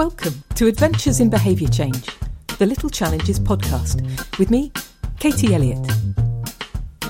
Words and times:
Welcome 0.00 0.42
to 0.54 0.66
Adventures 0.66 1.20
in 1.20 1.28
Behaviour 1.28 1.68
Change, 1.68 2.06
the 2.56 2.64
Little 2.64 2.88
Challenges 2.88 3.38
podcast, 3.38 4.00
with 4.38 4.50
me, 4.50 4.72
Katie 5.18 5.52
Elliott. 5.52 5.86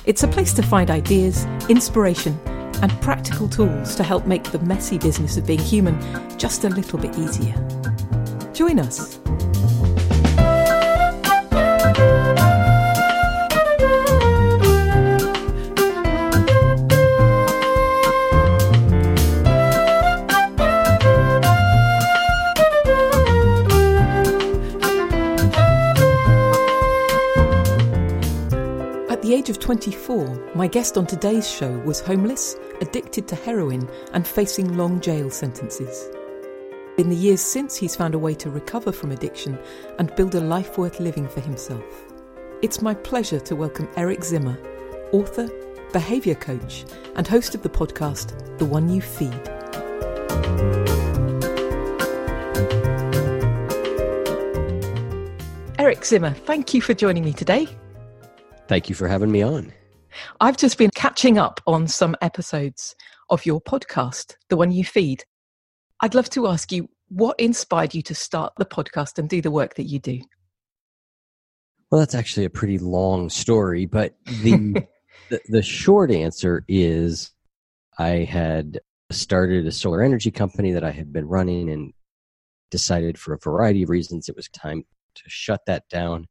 It's 0.07 0.25
a 0.25 0.27
place 0.27 0.53
to 0.55 0.63
find 0.63 0.91
ideas, 0.91 1.45
inspiration, 1.69 2.37
and 2.83 2.91
practical 3.01 3.49
tools 3.49 3.95
to 3.95 4.03
help 4.03 4.27
make 4.27 4.43
the 4.43 4.59
messy 4.59 4.99
business 4.99 5.37
of 5.37 5.47
being 5.47 5.61
human 5.61 5.97
just 6.37 6.65
a 6.65 6.69
little 6.69 6.99
bit 6.99 7.17
easier. 7.17 7.55
Join 8.55 8.81
us. 8.81 9.21
24, 29.71 30.51
my 30.57 30.67
guest 30.67 30.99
on 30.99 31.07
today's 31.07 31.49
show 31.49 31.71
was 31.85 32.01
homeless, 32.01 32.57
addicted 32.81 33.29
to 33.29 33.37
heroin, 33.37 33.89
and 34.13 34.27
facing 34.27 34.77
long 34.77 35.01
jail 35.01 35.31
sentences. 35.31 36.11
In 36.99 37.09
the 37.09 37.15
years 37.15 37.41
since, 37.41 37.77
he's 37.77 37.95
found 37.95 38.17
a 38.17 38.19
way 38.19 38.35
to 38.35 38.51
recover 38.51 38.91
from 38.91 39.13
addiction 39.13 39.57
and 40.01 40.13
build 40.17 40.35
a 40.35 40.41
life 40.41 40.77
worth 40.77 40.99
living 40.99 41.29
for 41.29 41.39
himself. 41.39 41.85
It's 42.63 42.83
my 42.83 42.95
pleasure 42.95 43.39
to 43.39 43.55
welcome 43.55 43.89
Eric 43.97 44.25
Zimmer, 44.25 44.59
author, 45.13 45.49
behaviour 45.93 46.35
coach, 46.35 46.85
and 47.15 47.29
host 47.29 47.55
of 47.55 47.63
the 47.63 47.69
podcast, 47.69 48.59
The 48.59 48.65
One 48.65 48.89
You 48.89 49.01
Feed. 49.01 49.31
Eric 55.79 56.05
Zimmer, 56.05 56.33
thank 56.33 56.75
you 56.75 56.83
for 56.83 56.93
joining 56.93 57.25
me 57.25 57.33
today. 57.33 57.69
Thank 58.71 58.89
you 58.89 58.95
for 58.95 59.09
having 59.09 59.33
me 59.33 59.43
on. 59.43 59.73
I've 60.41 60.57
just 60.57 60.79
been 60.79 60.93
catching 60.95 61.39
up 61.39 61.61
on 61.67 61.89
some 61.89 62.15
episodes 62.23 62.95
of 63.29 63.45
your 63.45 63.61
podcast, 63.61 64.37
the 64.49 64.57
one 64.57 64.71
you 64.71 64.85
feed. 64.85 65.25
I'd 66.03 66.15
love 66.15 66.31
to 66.31 66.47
ask 66.47 66.71
you 66.71 66.89
what 67.09 67.41
inspired 67.41 67.97
you 67.97 68.03
to 68.03 68.15
start 68.15 68.53
the 68.59 68.65
podcast 68.65 69.19
and 69.19 69.29
do 69.29 69.43
the 69.43 69.51
work 69.51 69.75
that 69.75 69.89
you 69.89 69.99
do? 69.99 70.21
Well, 71.91 71.99
that's 71.99 72.15
actually 72.15 72.45
a 72.45 72.51
pretty 72.51 72.79
long 72.79 73.29
story, 73.29 73.87
but 73.87 74.15
the 74.25 74.87
the, 75.31 75.41
the 75.49 75.63
short 75.63 76.13
answer 76.13 76.65
is 76.69 77.33
I 77.99 78.19
had 78.19 78.79
started 79.11 79.67
a 79.67 79.73
solar 79.73 80.01
energy 80.01 80.31
company 80.31 80.71
that 80.71 80.85
I 80.85 80.93
had 80.93 81.13
been 81.13 81.27
running 81.27 81.71
and 81.71 81.93
decided 82.71 83.19
for 83.19 83.35
a 83.35 83.39
variety 83.39 83.83
of 83.83 83.89
reasons 83.89 84.29
it 84.29 84.37
was 84.37 84.49
time 84.51 84.85
to 85.17 85.23
shut 85.27 85.63
that 85.67 85.89
down 85.89 86.29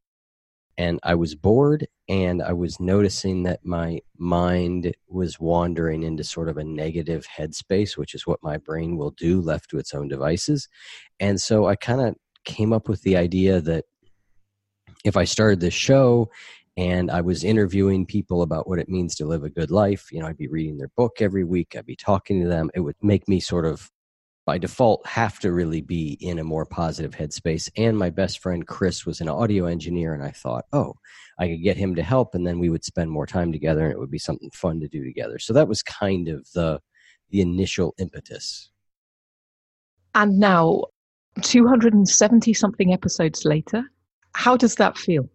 and 0.80 0.98
I 1.02 1.14
was 1.14 1.34
bored 1.34 1.86
and 2.08 2.42
I 2.42 2.54
was 2.54 2.80
noticing 2.80 3.42
that 3.42 3.60
my 3.62 4.00
mind 4.16 4.94
was 5.08 5.38
wandering 5.38 6.04
into 6.04 6.24
sort 6.24 6.48
of 6.48 6.56
a 6.56 6.64
negative 6.64 7.26
headspace, 7.26 7.98
which 7.98 8.14
is 8.14 8.26
what 8.26 8.42
my 8.42 8.56
brain 8.56 8.96
will 8.96 9.10
do 9.10 9.42
left 9.42 9.68
to 9.70 9.78
its 9.78 9.92
own 9.92 10.08
devices. 10.08 10.68
And 11.20 11.38
so 11.38 11.66
I 11.66 11.76
kind 11.76 12.00
of 12.00 12.14
came 12.46 12.72
up 12.72 12.88
with 12.88 13.02
the 13.02 13.18
idea 13.18 13.60
that 13.60 13.84
if 15.04 15.18
I 15.18 15.24
started 15.24 15.60
this 15.60 15.74
show 15.74 16.30
and 16.78 17.10
I 17.10 17.20
was 17.20 17.44
interviewing 17.44 18.06
people 18.06 18.40
about 18.40 18.66
what 18.66 18.78
it 18.78 18.88
means 18.88 19.14
to 19.16 19.26
live 19.26 19.44
a 19.44 19.50
good 19.50 19.70
life, 19.70 20.08
you 20.10 20.20
know, 20.20 20.28
I'd 20.28 20.38
be 20.38 20.48
reading 20.48 20.78
their 20.78 20.90
book 20.96 21.18
every 21.20 21.44
week, 21.44 21.76
I'd 21.76 21.84
be 21.84 21.94
talking 21.94 22.40
to 22.40 22.48
them, 22.48 22.70
it 22.74 22.80
would 22.80 22.96
make 23.02 23.28
me 23.28 23.38
sort 23.38 23.66
of 23.66 23.90
by 24.46 24.58
default 24.58 25.06
have 25.06 25.38
to 25.40 25.52
really 25.52 25.80
be 25.80 26.16
in 26.20 26.38
a 26.38 26.44
more 26.44 26.64
positive 26.64 27.12
headspace. 27.12 27.70
And 27.76 27.96
my 27.96 28.10
best 28.10 28.40
friend 28.40 28.66
Chris 28.66 29.04
was 29.04 29.20
an 29.20 29.28
audio 29.28 29.66
engineer, 29.66 30.14
and 30.14 30.22
I 30.22 30.30
thought, 30.30 30.64
oh, 30.72 30.94
I 31.38 31.48
could 31.48 31.62
get 31.62 31.76
him 31.76 31.94
to 31.96 32.02
help, 32.02 32.34
and 32.34 32.46
then 32.46 32.58
we 32.58 32.68
would 32.68 32.84
spend 32.84 33.10
more 33.10 33.26
time 33.26 33.52
together, 33.52 33.84
and 33.84 33.92
it 33.92 33.98
would 33.98 34.10
be 34.10 34.18
something 34.18 34.50
fun 34.52 34.80
to 34.80 34.88
do 34.88 35.04
together. 35.04 35.38
So 35.38 35.52
that 35.52 35.68
was 35.68 35.82
kind 35.82 36.28
of 36.28 36.46
the 36.54 36.80
the 37.30 37.40
initial 37.40 37.94
impetus. 37.98 38.70
And 40.14 40.38
now, 40.38 40.86
270 41.42 42.52
something 42.54 42.92
episodes 42.92 43.44
later, 43.44 43.84
how 44.34 44.56
does 44.56 44.74
that 44.76 44.98
feel? 44.98 45.28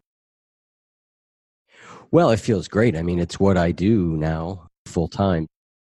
Well, 2.12 2.32
it 2.32 2.40
feels 2.40 2.68
great. 2.68 2.96
I 2.98 3.02
mean, 3.02 3.20
it's 3.20 3.40
what 3.40 3.58
I 3.58 3.72
do 3.72 4.18
now 4.18 4.68
full 4.86 5.08
time, 5.08 5.48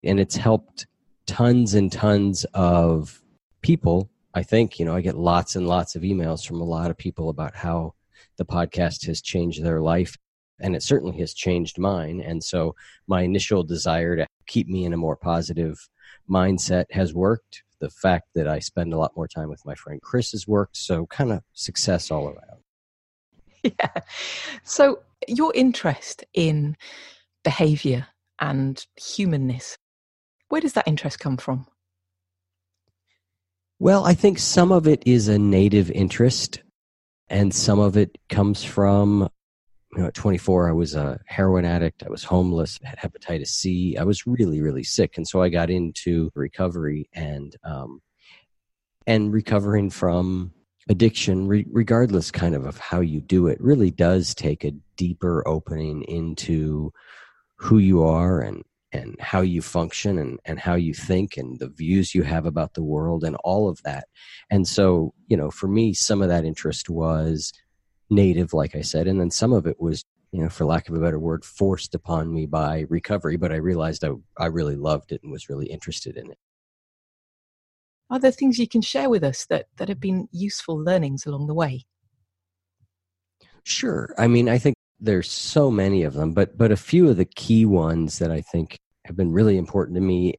and 0.04 0.20
it's 0.20 0.36
helped 0.36 0.86
tons 1.28 1.74
and 1.74 1.92
tons 1.92 2.44
of 2.54 3.22
people. 3.62 4.10
I 4.34 4.42
think, 4.42 4.78
you 4.78 4.84
know, 4.84 4.96
I 4.96 5.00
get 5.00 5.16
lots 5.16 5.54
and 5.54 5.68
lots 5.68 5.94
of 5.94 6.02
emails 6.02 6.44
from 6.44 6.60
a 6.60 6.64
lot 6.64 6.90
of 6.90 6.96
people 6.96 7.28
about 7.28 7.54
how 7.54 7.94
the 8.38 8.44
podcast 8.44 9.06
has 9.06 9.20
changed 9.20 9.62
their 9.62 9.80
life. 9.80 10.16
And 10.60 10.74
it 10.74 10.82
certainly 10.82 11.18
has 11.18 11.34
changed 11.34 11.78
mine. 11.78 12.20
And 12.20 12.42
so 12.42 12.74
my 13.06 13.22
initial 13.22 13.62
desire 13.62 14.16
to 14.16 14.26
keep 14.46 14.68
me 14.68 14.84
in 14.84 14.92
a 14.92 14.96
more 14.96 15.16
positive 15.16 15.88
mindset 16.28 16.86
has 16.90 17.14
worked. 17.14 17.62
The 17.78 17.90
fact 17.90 18.30
that 18.34 18.48
I 18.48 18.58
spend 18.58 18.92
a 18.92 18.98
lot 18.98 19.16
more 19.16 19.28
time 19.28 19.48
with 19.48 19.64
my 19.64 19.76
friend 19.76 20.02
Chris 20.02 20.32
has 20.32 20.48
worked. 20.48 20.76
So 20.76 21.06
kind 21.06 21.30
of 21.30 21.42
success 21.52 22.10
all 22.10 22.26
around. 22.26 22.62
Yeah. 23.80 24.02
So 24.62 25.00
your 25.26 25.52
interest 25.52 26.24
in 26.32 26.76
behavior 27.42 28.06
and 28.38 28.86
humanness 28.96 29.76
where 30.48 30.60
does 30.60 30.74
that 30.74 30.88
interest 30.88 31.18
come 31.20 31.36
from? 31.36 31.66
Well, 33.78 34.04
I 34.04 34.14
think 34.14 34.38
some 34.38 34.72
of 34.72 34.88
it 34.88 35.02
is 35.06 35.28
a 35.28 35.38
native 35.38 35.90
interest, 35.90 36.62
and 37.28 37.54
some 37.54 37.78
of 37.78 37.96
it 37.96 38.18
comes 38.28 38.64
from 38.64 39.28
you 39.92 40.02
know, 40.02 40.08
at 40.08 40.14
24, 40.14 40.68
I 40.68 40.72
was 40.72 40.94
a 40.94 41.18
heroin 41.26 41.64
addict. 41.64 42.02
I 42.02 42.10
was 42.10 42.22
homeless, 42.22 42.78
had 42.82 42.98
hepatitis 42.98 43.48
C. 43.48 43.96
I 43.96 44.04
was 44.04 44.26
really, 44.26 44.60
really 44.60 44.84
sick, 44.84 45.16
and 45.16 45.26
so 45.26 45.42
I 45.42 45.48
got 45.48 45.70
into 45.70 46.30
recovery 46.34 47.08
and 47.14 47.56
um, 47.64 48.02
and 49.06 49.32
recovering 49.32 49.88
from 49.88 50.52
addiction, 50.90 51.48
re- 51.48 51.66
regardless 51.70 52.30
kind 52.30 52.54
of 52.54 52.66
of 52.66 52.78
how 52.78 53.00
you 53.00 53.20
do 53.20 53.46
it, 53.46 53.60
really 53.60 53.90
does 53.90 54.34
take 54.34 54.64
a 54.64 54.72
deeper 54.96 55.46
opening 55.46 56.02
into 56.02 56.92
who 57.56 57.78
you 57.78 58.02
are 58.02 58.40
and 58.40 58.62
and 58.92 59.16
how 59.20 59.40
you 59.40 59.60
function 59.60 60.18
and, 60.18 60.40
and 60.44 60.58
how 60.58 60.74
you 60.74 60.94
think 60.94 61.36
and 61.36 61.58
the 61.58 61.68
views 61.68 62.14
you 62.14 62.22
have 62.22 62.46
about 62.46 62.74
the 62.74 62.82
world 62.82 63.24
and 63.24 63.36
all 63.44 63.68
of 63.68 63.82
that. 63.82 64.08
And 64.50 64.66
so, 64.66 65.12
you 65.26 65.36
know, 65.36 65.50
for 65.50 65.68
me, 65.68 65.92
some 65.92 66.22
of 66.22 66.28
that 66.28 66.44
interest 66.44 66.88
was 66.88 67.52
native, 68.10 68.52
like 68.54 68.74
I 68.74 68.80
said, 68.80 69.06
and 69.06 69.20
then 69.20 69.30
some 69.30 69.52
of 69.52 69.66
it 69.66 69.78
was, 69.78 70.04
you 70.32 70.42
know, 70.42 70.48
for 70.48 70.64
lack 70.64 70.88
of 70.88 70.94
a 70.94 71.00
better 71.00 71.18
word, 71.18 71.44
forced 71.44 71.94
upon 71.94 72.32
me 72.32 72.46
by 72.46 72.86
recovery. 72.88 73.36
But 73.36 73.52
I 73.52 73.56
realized 73.56 74.04
I, 74.04 74.12
I 74.38 74.46
really 74.46 74.76
loved 74.76 75.12
it 75.12 75.22
and 75.22 75.30
was 75.30 75.48
really 75.48 75.66
interested 75.66 76.16
in 76.16 76.30
it. 76.30 76.38
Are 78.10 78.18
there 78.18 78.30
things 78.30 78.58
you 78.58 78.68
can 78.68 78.80
share 78.80 79.10
with 79.10 79.22
us 79.22 79.44
that, 79.46 79.66
that 79.76 79.88
have 79.90 80.00
been 80.00 80.28
useful 80.32 80.82
learnings 80.82 81.26
along 81.26 81.46
the 81.46 81.54
way? 81.54 81.84
Sure. 83.64 84.14
I 84.16 84.28
mean, 84.28 84.48
I 84.48 84.56
think 84.56 84.76
there's 85.00 85.30
so 85.30 85.70
many 85.70 86.02
of 86.02 86.14
them, 86.14 86.32
but 86.32 86.56
but 86.58 86.72
a 86.72 86.76
few 86.76 87.08
of 87.08 87.16
the 87.16 87.24
key 87.24 87.64
ones 87.64 88.18
that 88.18 88.30
I 88.30 88.40
think 88.40 88.78
have 89.04 89.16
been 89.16 89.32
really 89.32 89.56
important 89.56 89.96
to 89.96 90.00
me. 90.00 90.34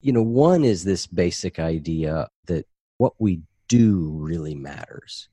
You 0.00 0.12
know, 0.12 0.22
one 0.22 0.64
is 0.64 0.84
this 0.84 1.06
basic 1.06 1.58
idea 1.58 2.28
that 2.46 2.66
what 2.98 3.14
we 3.18 3.42
do 3.68 4.10
really 4.18 4.54
matters. 4.54 5.28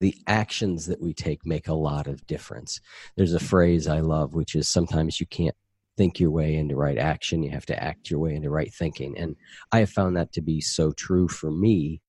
The 0.00 0.14
actions 0.26 0.86
that 0.86 1.00
we 1.00 1.14
take 1.14 1.46
make 1.46 1.68
a 1.68 1.74
lot 1.74 2.06
of 2.06 2.26
difference. 2.26 2.80
There's 3.16 3.32
a 3.32 3.40
phrase 3.40 3.86
I 3.86 4.00
love, 4.00 4.34
which 4.34 4.54
is 4.54 4.68
sometimes 4.68 5.20
you 5.20 5.26
can't 5.26 5.54
think 5.96 6.18
your 6.18 6.30
way 6.30 6.56
into 6.56 6.74
right 6.74 6.98
action, 6.98 7.42
you 7.42 7.50
have 7.50 7.66
to 7.66 7.82
act 7.82 8.10
your 8.10 8.20
way 8.20 8.34
into 8.34 8.50
right 8.50 8.72
thinking. 8.72 9.16
And 9.16 9.36
I 9.72 9.78
have 9.78 9.90
found 9.90 10.16
that 10.16 10.32
to 10.32 10.40
be 10.40 10.60
so 10.60 10.90
true 10.92 11.28
for 11.28 11.50
me 11.50 12.00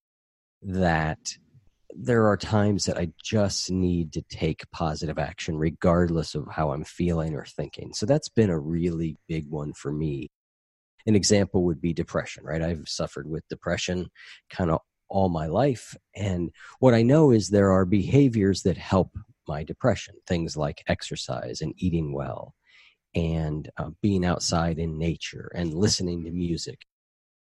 that 0.63 1.37
there 1.97 2.27
are 2.27 2.37
times 2.37 2.85
that 2.85 2.97
I 2.97 3.11
just 3.23 3.71
need 3.71 4.13
to 4.13 4.21
take 4.23 4.69
positive 4.71 5.17
action, 5.17 5.57
regardless 5.57 6.35
of 6.35 6.47
how 6.51 6.71
I'm 6.71 6.83
feeling 6.83 7.35
or 7.35 7.45
thinking. 7.45 7.93
So 7.93 8.05
that's 8.05 8.29
been 8.29 8.49
a 8.49 8.59
really 8.59 9.17
big 9.27 9.49
one 9.49 9.73
for 9.73 9.91
me. 9.91 10.29
An 11.07 11.15
example 11.15 11.63
would 11.63 11.79
be 11.79 11.93
depression, 11.93 12.43
right? 12.43 12.61
I've 12.61 12.87
suffered 12.87 13.29
with 13.29 13.47
depression 13.47 14.07
kind 14.49 14.71
of 14.71 14.81
all 15.07 15.29
my 15.29 15.47
life. 15.47 15.95
And 16.15 16.51
what 16.79 16.93
I 16.93 17.03
know 17.03 17.31
is 17.31 17.49
there 17.49 17.71
are 17.71 17.85
behaviors 17.85 18.63
that 18.63 18.77
help 18.77 19.11
my 19.47 19.63
depression, 19.63 20.15
things 20.27 20.57
like 20.57 20.83
exercise 20.87 21.61
and 21.61 21.73
eating 21.77 22.13
well 22.13 22.55
and 23.13 23.69
uh, 23.77 23.91
being 24.01 24.25
outside 24.25 24.79
in 24.79 24.97
nature 24.97 25.51
and 25.55 25.73
listening 25.73 26.23
to 26.25 26.31
music. 26.31 26.81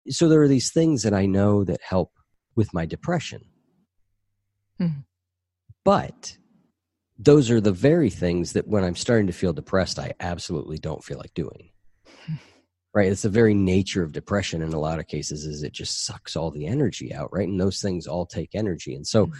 So 0.10 0.28
there 0.28 0.42
are 0.42 0.48
these 0.48 0.72
things 0.72 1.04
that 1.04 1.14
I 1.14 1.28
know 1.28 1.64
that 1.64 1.80
help 1.88 2.12
with 2.56 2.74
my 2.74 2.86
depression 2.86 3.42
Mm-hmm. 4.82 5.02
But 5.84 6.38
those 7.18 7.52
are 7.52 7.62
the 7.62 7.72
very 7.72 8.10
things 8.10 8.54
that 8.54 8.68
when 8.68 8.84
I'm 8.84 8.96
starting 8.96 9.28
to 9.28 9.34
feel 9.34 9.54
depressed, 9.54 10.00
I 10.00 10.14
absolutely 10.20 10.78
don't 10.78 11.04
feel 11.04 11.18
like 11.18 11.34
doing. 11.34 11.70
right 12.94 13.12
it's 13.12 13.22
the 13.22 13.30
very 13.30 13.54
nature 13.54 14.04
of 14.04 14.12
depression 14.12 14.62
in 14.62 14.74
a 14.74 14.80
lot 14.80 15.00
of 15.00 15.08
cases 15.08 15.46
is 15.46 15.64
it 15.64 15.74
just 15.74 16.06
sucks 16.06 16.36
all 16.36 16.52
the 16.52 16.66
energy 16.66 17.14
out 17.14 17.30
right 17.32 17.48
and 17.48 17.60
those 17.60 17.82
things 17.82 18.08
all 18.08 18.26
take 18.26 18.50
energy 18.54 18.96
and 18.96 19.06
so 19.08 19.28
mm-hmm. 19.28 19.36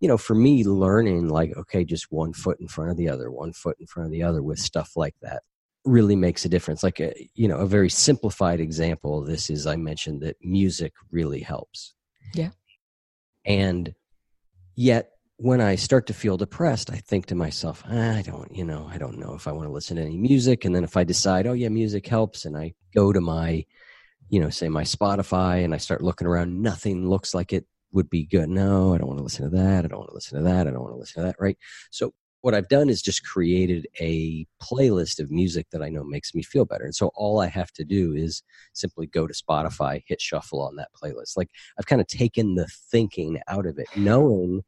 you 0.00 0.08
know 0.08 0.18
for 0.18 0.34
me 0.34 0.64
learning 0.64 1.28
like 1.28 1.56
okay 1.56 1.84
just 1.84 2.10
one 2.10 2.32
foot 2.32 2.58
in 2.60 2.68
front 2.68 2.90
of 2.90 2.96
the 2.96 3.08
other 3.08 3.30
one 3.30 3.52
foot 3.52 3.76
in 3.80 3.86
front 3.86 4.06
of 4.06 4.12
the 4.12 4.22
other 4.22 4.42
with 4.42 4.58
stuff 4.58 4.92
like 4.96 5.14
that 5.22 5.42
really 5.84 6.16
makes 6.16 6.44
a 6.44 6.48
difference 6.48 6.82
like 6.82 7.00
a 7.00 7.14
you 7.34 7.48
know 7.48 7.58
a 7.58 7.66
very 7.66 7.88
simplified 7.88 8.60
example 8.60 9.20
of 9.20 9.26
this 9.26 9.48
is 9.48 9.66
i 9.66 9.76
mentioned 9.76 10.20
that 10.20 10.36
music 10.42 10.92
really 11.10 11.40
helps 11.40 11.94
yeah 12.34 12.50
and 13.44 13.94
yet 14.78 15.10
when 15.38 15.60
I 15.60 15.74
start 15.74 16.06
to 16.06 16.14
feel 16.14 16.36
depressed, 16.36 16.88
I 16.90 16.98
think 16.98 17.26
to 17.26 17.34
myself, 17.34 17.82
ah, 17.88 18.16
I 18.16 18.22
don't, 18.22 18.54
you 18.54 18.64
know, 18.64 18.88
I 18.88 18.96
don't 18.96 19.18
know 19.18 19.34
if 19.34 19.48
I 19.48 19.52
want 19.52 19.66
to 19.66 19.72
listen 19.72 19.96
to 19.96 20.02
any 20.02 20.16
music. 20.16 20.64
And 20.64 20.74
then 20.74 20.84
if 20.84 20.96
I 20.96 21.02
decide, 21.02 21.48
oh 21.48 21.52
yeah, 21.52 21.68
music 21.68 22.06
helps, 22.06 22.44
and 22.44 22.56
I 22.56 22.74
go 22.94 23.12
to 23.12 23.20
my, 23.20 23.64
you 24.30 24.40
know, 24.40 24.50
say 24.50 24.68
my 24.68 24.84
Spotify, 24.84 25.64
and 25.64 25.74
I 25.74 25.78
start 25.78 26.02
looking 26.02 26.28
around, 26.28 26.62
nothing 26.62 27.08
looks 27.08 27.34
like 27.34 27.52
it 27.52 27.66
would 27.90 28.08
be 28.08 28.24
good. 28.24 28.48
No, 28.48 28.94
I 28.94 28.98
don't 28.98 29.08
want 29.08 29.18
to 29.18 29.24
listen 29.24 29.50
to 29.50 29.56
that. 29.56 29.84
I 29.84 29.88
don't 29.88 29.98
want 29.98 30.10
to 30.10 30.14
listen 30.14 30.38
to 30.38 30.44
that. 30.44 30.68
I 30.68 30.70
don't 30.70 30.82
want 30.82 30.94
to 30.94 30.98
listen 30.98 31.22
to 31.22 31.26
that. 31.26 31.36
Right. 31.40 31.58
So 31.90 32.12
what 32.40 32.54
I've 32.54 32.68
done 32.68 32.88
is 32.88 33.02
just 33.02 33.24
created 33.24 33.86
a 34.00 34.46
playlist 34.62 35.18
of 35.18 35.30
music 35.30 35.66
that 35.72 35.82
I 35.82 35.88
know 35.88 36.04
makes 36.04 36.34
me 36.34 36.42
feel 36.42 36.64
better. 36.64 36.84
And 36.84 36.94
so 36.94 37.10
all 37.14 37.40
I 37.40 37.48
have 37.48 37.72
to 37.72 37.84
do 37.84 38.14
is 38.14 38.42
simply 38.74 39.06
go 39.06 39.26
to 39.26 39.34
Spotify, 39.34 40.02
hit 40.06 40.20
shuffle 40.20 40.62
on 40.62 40.76
that 40.76 40.90
playlist. 41.00 41.36
Like 41.36 41.50
I've 41.78 41.86
kind 41.86 42.00
of 42.00 42.06
taken 42.06 42.54
the 42.54 42.68
thinking 42.90 43.40
out 43.48 43.66
of 43.66 43.78
it, 43.78 43.88
knowing 43.96 44.62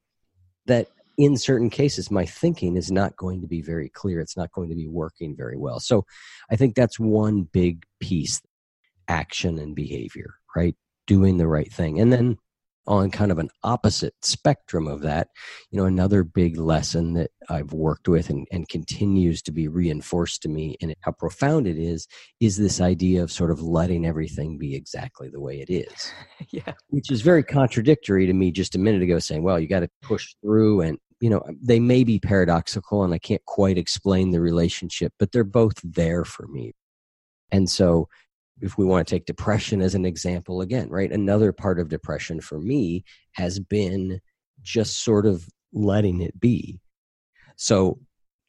that 0.66 0.88
in 1.16 1.36
certain 1.36 1.70
cases 1.70 2.10
my 2.10 2.24
thinking 2.24 2.76
is 2.76 2.90
not 2.90 3.16
going 3.16 3.40
to 3.40 3.46
be 3.46 3.60
very 3.60 3.88
clear 3.88 4.20
it's 4.20 4.36
not 4.36 4.50
going 4.52 4.68
to 4.68 4.74
be 4.74 4.88
working 4.88 5.36
very 5.36 5.56
well 5.56 5.80
so 5.80 6.04
i 6.50 6.56
think 6.56 6.74
that's 6.74 6.98
one 6.98 7.42
big 7.42 7.84
piece 7.98 8.40
action 9.08 9.58
and 9.58 9.74
behavior 9.74 10.34
right 10.56 10.76
doing 11.06 11.36
the 11.36 11.48
right 11.48 11.72
thing 11.72 12.00
and 12.00 12.12
then 12.12 12.38
on 12.86 13.10
kind 13.10 13.30
of 13.30 13.38
an 13.38 13.50
opposite 13.62 14.14
spectrum 14.22 14.86
of 14.86 15.02
that. 15.02 15.28
You 15.70 15.78
know 15.78 15.86
another 15.86 16.24
big 16.24 16.58
lesson 16.58 17.14
that 17.14 17.30
i've 17.48 17.72
worked 17.72 18.08
with 18.08 18.30
and, 18.30 18.46
and 18.52 18.68
continues 18.68 19.42
to 19.42 19.52
be 19.52 19.68
reinforced 19.68 20.42
to 20.42 20.48
me 20.48 20.76
and 20.80 20.94
how 21.00 21.12
profound 21.12 21.66
it 21.66 21.78
is 21.78 22.06
is 22.40 22.56
this 22.56 22.80
idea 22.80 23.22
of 23.22 23.32
sort 23.32 23.50
of 23.50 23.62
letting 23.62 24.06
everything 24.06 24.58
be 24.58 24.74
exactly 24.74 25.28
the 25.28 25.40
way 25.40 25.60
it 25.60 25.70
is. 25.70 26.12
Yeah. 26.52 26.72
Which 26.88 27.10
is 27.10 27.20
very 27.20 27.44
contradictory 27.44 28.26
to 28.26 28.32
me 28.32 28.50
just 28.50 28.74
a 28.74 28.78
minute 28.78 29.02
ago 29.02 29.18
saying 29.18 29.42
well 29.42 29.60
you 29.60 29.68
got 29.68 29.80
to 29.80 29.90
push 30.02 30.34
through 30.42 30.80
and 30.80 30.98
you 31.20 31.28
know 31.28 31.42
they 31.62 31.78
may 31.78 32.02
be 32.02 32.18
paradoxical 32.18 33.04
and 33.04 33.12
i 33.12 33.18
can't 33.18 33.44
quite 33.44 33.76
explain 33.76 34.30
the 34.30 34.40
relationship 34.40 35.12
but 35.18 35.32
they're 35.32 35.44
both 35.44 35.78
there 35.84 36.24
for 36.24 36.46
me. 36.46 36.72
And 37.52 37.68
so 37.68 38.08
if 38.60 38.76
we 38.78 38.84
want 38.84 39.06
to 39.06 39.14
take 39.14 39.26
depression 39.26 39.80
as 39.80 39.94
an 39.94 40.04
example 40.04 40.60
again, 40.60 40.88
right? 40.88 41.10
Another 41.10 41.52
part 41.52 41.78
of 41.78 41.88
depression 41.88 42.40
for 42.40 42.60
me 42.60 43.04
has 43.32 43.58
been 43.58 44.20
just 44.62 44.98
sort 44.98 45.26
of 45.26 45.48
letting 45.72 46.20
it 46.20 46.38
be. 46.38 46.80
So 47.56 47.98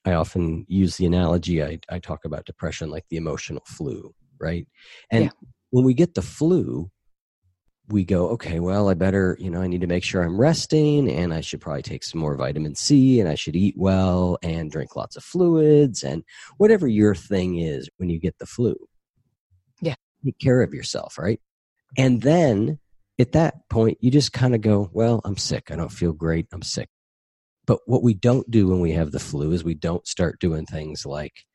I 0.05 0.13
often 0.13 0.65
use 0.67 0.97
the 0.97 1.05
analogy 1.05 1.63
I, 1.63 1.79
I 1.89 1.99
talk 1.99 2.25
about 2.25 2.45
depression 2.45 2.89
like 2.89 3.05
the 3.09 3.17
emotional 3.17 3.63
flu, 3.65 4.13
right? 4.39 4.67
And 5.11 5.25
yeah. 5.25 5.31
when 5.69 5.85
we 5.85 5.93
get 5.93 6.15
the 6.15 6.21
flu, 6.21 6.89
we 7.87 8.05
go, 8.05 8.29
okay, 8.29 8.59
well, 8.59 8.89
I 8.89 8.93
better, 8.93 9.35
you 9.39 9.49
know, 9.49 9.61
I 9.61 9.67
need 9.67 9.81
to 9.81 9.87
make 9.87 10.03
sure 10.03 10.23
I'm 10.23 10.39
resting 10.39 11.09
and 11.09 11.33
I 11.33 11.41
should 11.41 11.59
probably 11.59 11.81
take 11.81 12.03
some 12.03 12.21
more 12.21 12.35
vitamin 12.35 12.73
C 12.73 13.19
and 13.19 13.27
I 13.27 13.35
should 13.35 13.55
eat 13.55 13.75
well 13.77 14.37
and 14.41 14.71
drink 14.71 14.95
lots 14.95 15.15
of 15.15 15.23
fluids 15.23 16.03
and 16.03 16.23
whatever 16.57 16.87
your 16.87 17.15
thing 17.15 17.57
is 17.57 17.89
when 17.97 18.09
you 18.09 18.17
get 18.19 18.37
the 18.39 18.45
flu 18.45 18.75
take 20.23 20.39
care 20.39 20.61
of 20.61 20.73
yourself, 20.73 21.17
right? 21.17 21.39
And 21.97 22.21
then 22.21 22.79
at 23.19 23.33
that 23.33 23.69
point, 23.69 23.97
you 24.01 24.11
just 24.11 24.33
kind 24.33 24.55
of 24.55 24.61
go, 24.61 24.89
well, 24.93 25.21
I'm 25.25 25.37
sick. 25.37 25.69
I 25.71 25.75
don't 25.75 25.91
feel 25.91 26.13
great. 26.13 26.47
I'm 26.51 26.61
sick. 26.61 26.89
But 27.65 27.79
what 27.85 28.03
we 28.03 28.13
don't 28.13 28.49
do 28.49 28.67
when 28.67 28.79
we 28.79 28.93
have 28.93 29.11
the 29.11 29.19
flu 29.19 29.51
is 29.51 29.63
we 29.63 29.75
don't 29.75 30.07
start 30.07 30.39
doing 30.39 30.65
things 30.65 31.05
like, 31.05 31.45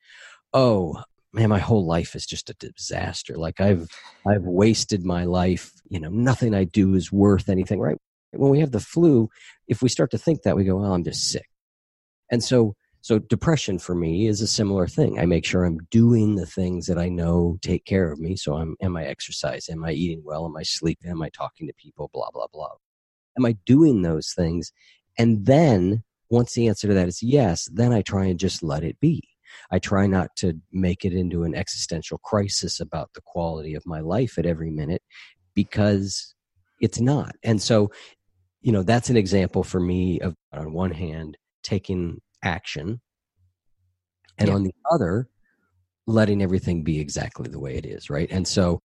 oh, 0.52 1.02
man, 1.32 1.50
my 1.50 1.58
whole 1.58 1.84
life 1.84 2.14
is 2.14 2.24
just 2.24 2.50
a 2.50 2.54
disaster. 2.54 3.36
Like 3.36 3.60
I've 3.60 3.88
I've 4.26 4.44
wasted 4.44 5.04
my 5.04 5.24
life. 5.24 5.72
You 5.88 6.00
know, 6.00 6.08
nothing 6.08 6.54
I 6.54 6.64
do 6.64 6.94
is 6.94 7.12
worth 7.12 7.48
anything, 7.48 7.80
right? 7.80 7.98
When 8.32 8.50
we 8.50 8.60
have 8.60 8.70
the 8.70 8.80
flu, 8.80 9.28
if 9.68 9.82
we 9.82 9.88
start 9.88 10.10
to 10.12 10.18
think 10.18 10.42
that, 10.42 10.56
we 10.56 10.64
go, 10.64 10.76
well, 10.76 10.94
I'm 10.94 11.04
just 11.04 11.30
sick. 11.30 11.48
And 12.30 12.42
so 12.42 12.74
so 13.06 13.20
depression 13.20 13.78
for 13.78 13.94
me 13.94 14.26
is 14.26 14.40
a 14.40 14.48
similar 14.48 14.88
thing. 14.88 15.20
I 15.20 15.26
make 15.26 15.44
sure 15.44 15.62
I'm 15.64 15.78
doing 15.92 16.34
the 16.34 16.44
things 16.44 16.86
that 16.86 16.98
I 16.98 17.08
know 17.08 17.56
take 17.62 17.84
care 17.84 18.10
of 18.10 18.18
me. 18.18 18.34
So 18.34 18.56
I'm 18.56 18.74
am 18.82 18.96
I 18.96 19.04
exercise? 19.04 19.68
Am 19.68 19.84
I 19.84 19.92
eating 19.92 20.22
well? 20.24 20.44
Am 20.44 20.56
I 20.56 20.64
sleeping? 20.64 21.12
Am 21.12 21.22
I 21.22 21.28
talking 21.28 21.68
to 21.68 21.72
people? 21.74 22.10
Blah 22.12 22.30
blah 22.32 22.48
blah. 22.52 22.72
Am 23.38 23.46
I 23.46 23.52
doing 23.64 24.02
those 24.02 24.32
things? 24.32 24.72
And 25.16 25.46
then 25.46 26.02
once 26.30 26.54
the 26.54 26.66
answer 26.66 26.88
to 26.88 26.94
that 26.94 27.06
is 27.06 27.22
yes, 27.22 27.68
then 27.72 27.92
I 27.92 28.02
try 28.02 28.24
and 28.24 28.40
just 28.40 28.64
let 28.64 28.82
it 28.82 28.98
be. 28.98 29.22
I 29.70 29.78
try 29.78 30.08
not 30.08 30.34
to 30.38 30.60
make 30.72 31.04
it 31.04 31.12
into 31.12 31.44
an 31.44 31.54
existential 31.54 32.18
crisis 32.18 32.80
about 32.80 33.10
the 33.14 33.22
quality 33.24 33.76
of 33.76 33.86
my 33.86 34.00
life 34.00 34.36
at 34.36 34.46
every 34.46 34.72
minute 34.72 35.02
because 35.54 36.34
it's 36.80 37.00
not. 37.00 37.36
And 37.44 37.62
so, 37.62 37.92
you 38.62 38.72
know, 38.72 38.82
that's 38.82 39.10
an 39.10 39.16
example 39.16 39.62
for 39.62 39.78
me 39.78 40.18
of 40.18 40.34
on 40.52 40.72
one 40.72 40.90
hand 40.90 41.38
taking 41.62 42.20
action 42.46 43.00
and 44.38 44.48
yeah. 44.48 44.54
on 44.54 44.62
the 44.62 44.74
other 44.90 45.28
letting 46.06 46.40
everything 46.40 46.82
be 46.82 47.00
exactly 47.00 47.48
the 47.48 47.58
way 47.58 47.76
it 47.76 47.84
is 47.84 48.08
right? 48.08 48.28
And 48.30 48.46
so 48.46 48.80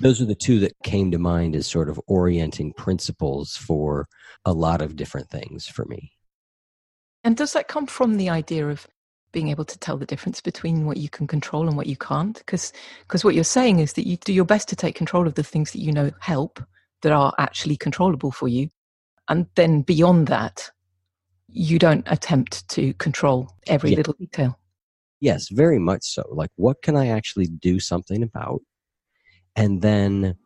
those 0.00 0.20
are 0.20 0.26
the 0.26 0.34
two 0.34 0.58
that 0.60 0.72
came 0.82 1.10
to 1.10 1.18
mind 1.18 1.54
as 1.54 1.66
sort 1.66 1.88
of 1.88 2.00
orienting 2.06 2.72
principles 2.72 3.56
for 3.56 4.08
a 4.44 4.52
lot 4.52 4.80
of 4.80 4.96
different 4.96 5.28
things 5.28 5.66
for 5.66 5.84
me. 5.84 6.12
And 7.24 7.36
does 7.36 7.52
that 7.52 7.68
come 7.68 7.86
from 7.86 8.16
the 8.16 8.30
idea 8.30 8.68
of 8.68 8.86
being 9.32 9.48
able 9.48 9.64
to 9.64 9.78
tell 9.78 9.96
the 9.96 10.06
difference 10.06 10.40
between 10.40 10.86
what 10.86 10.96
you 10.96 11.08
can 11.08 11.26
control 11.26 11.68
and 11.68 11.76
what 11.76 11.86
you 11.86 11.96
can't? 11.96 12.38
Because 12.38 12.72
because 13.02 13.24
what 13.24 13.34
you're 13.34 13.44
saying 13.44 13.78
is 13.80 13.92
that 13.94 14.06
you 14.06 14.16
do 14.16 14.32
your 14.32 14.44
best 14.44 14.68
to 14.70 14.76
take 14.76 14.94
control 14.94 15.26
of 15.26 15.34
the 15.34 15.42
things 15.42 15.72
that 15.72 15.80
you 15.80 15.92
know 15.92 16.10
help 16.20 16.62
that 17.02 17.12
are 17.12 17.32
actually 17.38 17.76
controllable 17.76 18.32
for 18.32 18.48
you 18.48 18.68
and 19.28 19.46
then 19.54 19.82
beyond 19.82 20.28
that 20.28 20.70
you 21.52 21.78
don't 21.78 22.06
attempt 22.10 22.68
to 22.70 22.94
control 22.94 23.54
every 23.66 23.90
yeah. 23.90 23.96
little 23.96 24.14
detail. 24.14 24.58
Yes, 25.20 25.48
very 25.50 25.78
much 25.78 26.02
so. 26.02 26.24
Like, 26.30 26.50
what 26.56 26.82
can 26.82 26.96
I 26.96 27.08
actually 27.08 27.46
do 27.46 27.78
something 27.78 28.22
about? 28.22 28.60
And 29.54 29.82
then 29.82 30.36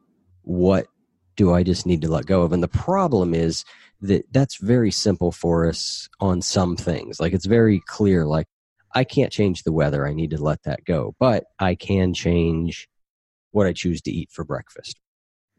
what 0.43 0.89
do 1.37 1.55
I 1.55 1.63
just 1.63 1.87
need 1.87 2.03
to 2.03 2.11
let 2.11 2.27
go 2.27 2.43
of? 2.43 2.53
And 2.53 2.63
the 2.63 2.69
problem 2.69 3.35
is 3.35 3.65
that 4.01 4.25
that's 4.33 4.57
very 4.57 4.91
simple 4.91 5.33
for 5.33 5.69
us 5.69 6.09
on 6.21 6.43
some 6.43 6.77
things. 6.77 7.21
Like, 7.21 7.33
it's 7.33 7.47
very 7.47 7.81
clear, 7.87 8.27
like, 8.27 8.47
I 8.95 9.05
can't 9.05 9.33
change 9.33 9.63
the 9.63 9.73
weather. 9.73 10.07
I 10.07 10.13
need 10.13 10.31
to 10.31 10.43
let 10.43 10.63
that 10.65 10.85
go. 10.85 11.15
But 11.19 11.45
I 11.59 11.75
can 11.75 12.13
change 12.15 12.89
what 13.53 13.67
I 13.67 13.73
choose 13.73 14.03
to 14.03 14.11
eat 14.11 14.31
for 14.31 14.45
breakfast 14.45 14.99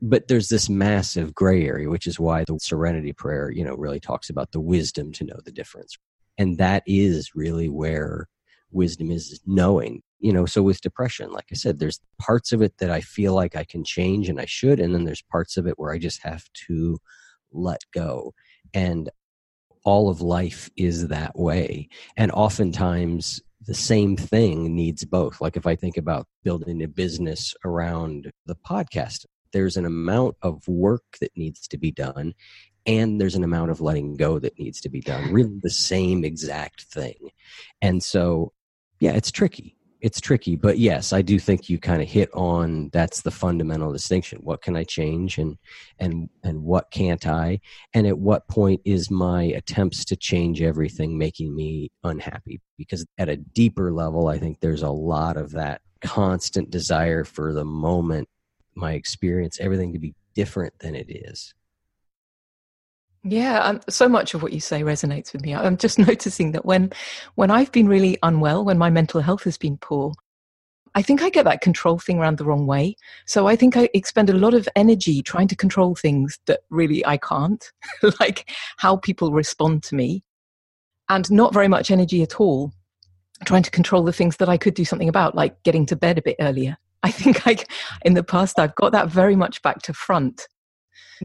but 0.01 0.27
there's 0.27 0.49
this 0.49 0.69
massive 0.69 1.33
gray 1.33 1.65
area 1.65 1.89
which 1.89 2.07
is 2.07 2.19
why 2.19 2.43
the 2.43 2.57
serenity 2.59 3.13
prayer 3.13 3.51
you 3.51 3.63
know 3.63 3.75
really 3.75 3.99
talks 3.99 4.29
about 4.29 4.51
the 4.51 4.59
wisdom 4.59 5.11
to 5.11 5.23
know 5.23 5.39
the 5.45 5.51
difference. 5.51 5.97
And 6.39 6.59
that 6.59 6.83
is 6.85 7.31
really 7.33 7.67
where 7.67 8.27
wisdom 8.71 9.09
is 9.11 9.39
knowing 9.45 10.01
you 10.19 10.31
know 10.33 10.45
so 10.45 10.61
with 10.61 10.81
depression 10.81 11.31
like 11.31 11.45
i 11.51 11.55
said 11.55 11.79
there's 11.79 12.01
parts 12.19 12.51
of 12.51 12.61
it 12.61 12.73
that 12.79 12.91
i 12.91 12.99
feel 12.99 13.33
like 13.33 13.55
i 13.55 13.63
can 13.63 13.81
change 13.83 14.27
and 14.27 14.41
i 14.41 14.45
should 14.45 14.77
and 14.79 14.93
then 14.93 15.05
there's 15.05 15.21
parts 15.31 15.55
of 15.55 15.65
it 15.67 15.75
where 15.77 15.93
i 15.93 15.97
just 15.97 16.21
have 16.21 16.43
to 16.53 16.99
let 17.51 17.81
go. 17.93 18.33
And 18.73 19.09
all 19.83 20.09
of 20.09 20.21
life 20.21 20.69
is 20.75 21.07
that 21.07 21.37
way. 21.37 21.87
And 22.17 22.31
oftentimes 22.31 23.41
the 23.65 23.73
same 23.73 24.17
thing 24.17 24.75
needs 24.75 25.03
both. 25.05 25.41
Like 25.41 25.57
if 25.57 25.65
i 25.65 25.75
think 25.75 25.97
about 25.97 26.27
building 26.43 26.83
a 26.83 26.87
business 26.87 27.53
around 27.65 28.29
the 28.45 28.55
podcast 28.55 29.25
there's 29.57 29.75
an 29.75 29.85
amount 29.85 30.37
of 30.43 30.67
work 30.67 31.17
that 31.19 31.35
needs 31.35 31.67
to 31.67 31.79
be 31.79 31.91
done 31.91 32.35
and 32.85 33.19
there's 33.19 33.33
an 33.33 33.43
amount 33.43 33.71
of 33.71 33.81
letting 33.81 34.15
go 34.15 34.37
that 34.37 34.57
needs 34.59 34.79
to 34.81 34.87
be 34.87 35.01
done 35.01 35.33
really 35.33 35.59
the 35.63 35.71
same 35.71 36.23
exact 36.23 36.83
thing. 36.83 37.31
And 37.81 38.03
so 38.03 38.53
yeah 38.99 39.13
it's 39.13 39.31
tricky. 39.31 39.73
It's 39.99 40.21
tricky 40.21 40.55
but 40.55 40.77
yes 40.77 41.11
i 41.11 41.23
do 41.23 41.39
think 41.39 41.71
you 41.71 41.79
kind 41.79 42.03
of 42.03 42.07
hit 42.07 42.29
on 42.35 42.91
that's 42.93 43.23
the 43.23 43.31
fundamental 43.31 43.91
distinction. 43.91 44.41
What 44.43 44.61
can 44.61 44.75
i 44.75 44.83
change 44.83 45.39
and 45.39 45.57
and 45.97 46.29
and 46.43 46.61
what 46.61 46.91
can't 46.91 47.25
i? 47.25 47.59
And 47.95 48.05
at 48.05 48.19
what 48.19 48.47
point 48.47 48.81
is 48.85 49.09
my 49.09 49.41
attempts 49.45 50.05
to 50.05 50.15
change 50.15 50.61
everything 50.61 51.17
making 51.17 51.55
me 51.55 51.91
unhappy? 52.03 52.61
Because 52.77 53.07
at 53.17 53.27
a 53.27 53.37
deeper 53.37 53.91
level 53.91 54.27
i 54.27 54.37
think 54.37 54.59
there's 54.59 54.83
a 54.83 54.91
lot 54.91 55.35
of 55.35 55.53
that 55.53 55.81
constant 56.01 56.69
desire 56.69 57.23
for 57.23 57.53
the 57.53 57.65
moment 57.65 58.29
my 58.77 58.93
experience, 58.93 59.59
everything 59.59 59.93
to 59.93 59.99
be 59.99 60.13
different 60.33 60.77
than 60.79 60.95
it 60.95 61.07
is. 61.09 61.53
Yeah, 63.23 63.59
um, 63.59 63.81
so 63.89 64.07
much 64.07 64.33
of 64.33 64.41
what 64.41 64.53
you 64.53 64.59
say 64.59 64.83
resonates 64.83 65.33
with 65.33 65.41
me. 65.41 65.53
I'm 65.53 65.77
just 65.77 65.99
noticing 66.07 66.51
that 66.53 66.65
when 66.65 66.91
when 67.35 67.51
I've 67.51 67.71
been 67.71 67.87
really 67.87 68.17
unwell, 68.23 68.63
when 68.63 68.77
my 68.77 68.89
mental 68.89 69.21
health 69.21 69.43
has 69.43 69.57
been 69.57 69.77
poor, 69.77 70.13
I 70.95 71.01
think 71.01 71.21
I 71.21 71.29
get 71.29 71.45
that 71.45 71.61
control 71.61 71.99
thing 71.99 72.19
around 72.19 72.37
the 72.37 72.45
wrong 72.45 72.67
way. 72.67 72.95
So 73.25 73.47
I 73.47 73.55
think 73.55 73.75
I 73.75 73.89
expend 73.93 74.29
a 74.29 74.33
lot 74.37 74.53
of 74.53 74.69
energy 74.75 75.21
trying 75.21 75.47
to 75.49 75.55
control 75.55 75.95
things 75.95 76.39
that 76.45 76.61
really 76.69 77.05
I 77.05 77.17
can't, 77.17 77.69
like 78.19 78.49
how 78.77 78.97
people 78.97 79.31
respond 79.31 79.83
to 79.83 79.95
me, 79.95 80.23
and 81.09 81.29
not 81.31 81.53
very 81.53 81.67
much 81.67 81.91
energy 81.91 82.21
at 82.21 82.39
all 82.39 82.71
trying 83.45 83.63
to 83.63 83.71
control 83.71 84.03
the 84.03 84.13
things 84.13 84.37
that 84.37 84.49
I 84.49 84.57
could 84.57 84.73
do 84.73 84.85
something 84.85 85.09
about, 85.09 85.35
like 85.35 85.61
getting 85.63 85.85
to 85.87 85.95
bed 85.95 86.17
a 86.17 86.21
bit 86.21 86.37
earlier. 86.39 86.77
I 87.03 87.11
think 87.11 87.47
I, 87.47 87.57
in 88.03 88.13
the 88.13 88.23
past, 88.23 88.59
I've 88.59 88.75
got 88.75 88.91
that 88.91 89.09
very 89.09 89.35
much 89.35 89.61
back 89.61 89.81
to 89.83 89.93
front, 89.93 90.47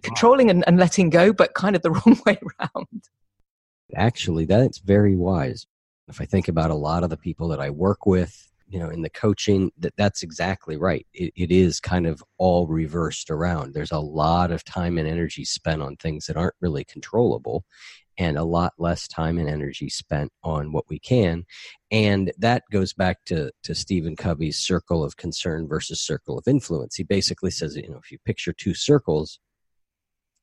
controlling 0.02 0.50
and, 0.50 0.64
and 0.66 0.78
letting 0.78 1.10
go, 1.10 1.32
but 1.32 1.54
kind 1.54 1.76
of 1.76 1.82
the 1.82 1.90
wrong 1.92 2.20
way 2.26 2.38
around. 2.60 3.04
Actually, 3.94 4.44
that's 4.44 4.78
very 4.78 5.16
wise. 5.16 5.66
If 6.08 6.20
I 6.20 6.24
think 6.24 6.48
about 6.48 6.70
a 6.70 6.74
lot 6.74 7.04
of 7.04 7.10
the 7.10 7.16
people 7.16 7.48
that 7.48 7.60
I 7.60 7.70
work 7.70 8.06
with, 8.06 8.52
you 8.72 8.78
know 8.78 8.88
in 8.88 9.02
the 9.02 9.10
coaching 9.10 9.70
that 9.78 9.92
that's 9.96 10.22
exactly 10.22 10.76
right 10.76 11.06
it, 11.12 11.32
it 11.36 11.52
is 11.52 11.78
kind 11.78 12.06
of 12.06 12.24
all 12.38 12.66
reversed 12.66 13.30
around 13.30 13.74
there's 13.74 13.92
a 13.92 13.98
lot 13.98 14.50
of 14.50 14.64
time 14.64 14.98
and 14.98 15.06
energy 15.06 15.44
spent 15.44 15.82
on 15.82 15.94
things 15.96 16.26
that 16.26 16.36
aren't 16.36 16.54
really 16.60 16.82
controllable 16.84 17.64
and 18.18 18.36
a 18.36 18.44
lot 18.44 18.72
less 18.78 19.08
time 19.08 19.38
and 19.38 19.48
energy 19.48 19.88
spent 19.88 20.30
on 20.42 20.72
what 20.72 20.84
we 20.88 20.98
can. 20.98 21.44
And 21.90 22.32
that 22.38 22.64
goes 22.70 22.92
back 22.92 23.24
to 23.26 23.50
to 23.64 23.74
stephen 23.74 24.16
covey's 24.16 24.58
circle 24.58 25.04
of 25.04 25.16
concern 25.16 25.68
versus 25.68 26.00
circle 26.00 26.38
of 26.38 26.48
influence. 26.48 26.96
He 26.96 27.04
basically 27.04 27.50
says 27.50 27.76
you 27.76 27.88
know 27.88 28.00
if 28.02 28.10
you 28.10 28.18
picture 28.24 28.52
two 28.52 28.74
circles 28.74 29.38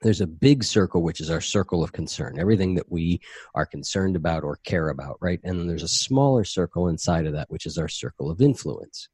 there's 0.01 0.21
a 0.21 0.27
big 0.27 0.63
circle 0.63 1.01
which 1.01 1.19
is 1.19 1.29
our 1.29 1.41
circle 1.41 1.83
of 1.83 1.91
concern 1.91 2.39
everything 2.39 2.75
that 2.75 2.89
we 2.89 3.19
are 3.53 3.65
concerned 3.65 4.15
about 4.15 4.43
or 4.43 4.57
care 4.63 4.89
about 4.89 5.17
right? 5.21 5.39
And 5.43 5.59
then 5.59 5.67
there's 5.67 5.83
a 5.83 5.87
smaller 5.87 6.43
circle 6.43 6.87
inside 6.87 7.25
of 7.25 7.33
that 7.33 7.49
which 7.49 7.65
is 7.65 7.77
our 7.77 7.89
circle 7.89 8.31
of 8.31 8.41
influence. 8.41 9.09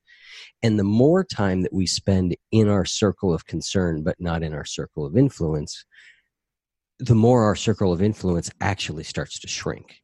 And 0.64 0.78
the 0.78 0.84
more 0.84 1.24
time 1.24 1.62
that 1.62 1.74
we 1.74 1.88
spend 1.88 2.36
in 2.52 2.70
our 2.70 2.86
circle 2.86 3.34
of 3.34 3.46
concern 3.46 4.04
but 4.04 4.20
not 4.20 4.44
in 4.44 4.54
our 4.54 4.66
circle 4.66 5.06
of 5.06 5.18
influence 5.18 5.86
the 7.00 7.16
more 7.16 7.44
our 7.44 7.56
circle 7.56 7.92
of 7.92 8.02
influence 8.02 8.50
actually 8.62 9.04
starts 9.04 9.40
to 9.40 9.48
shrink 9.48 10.02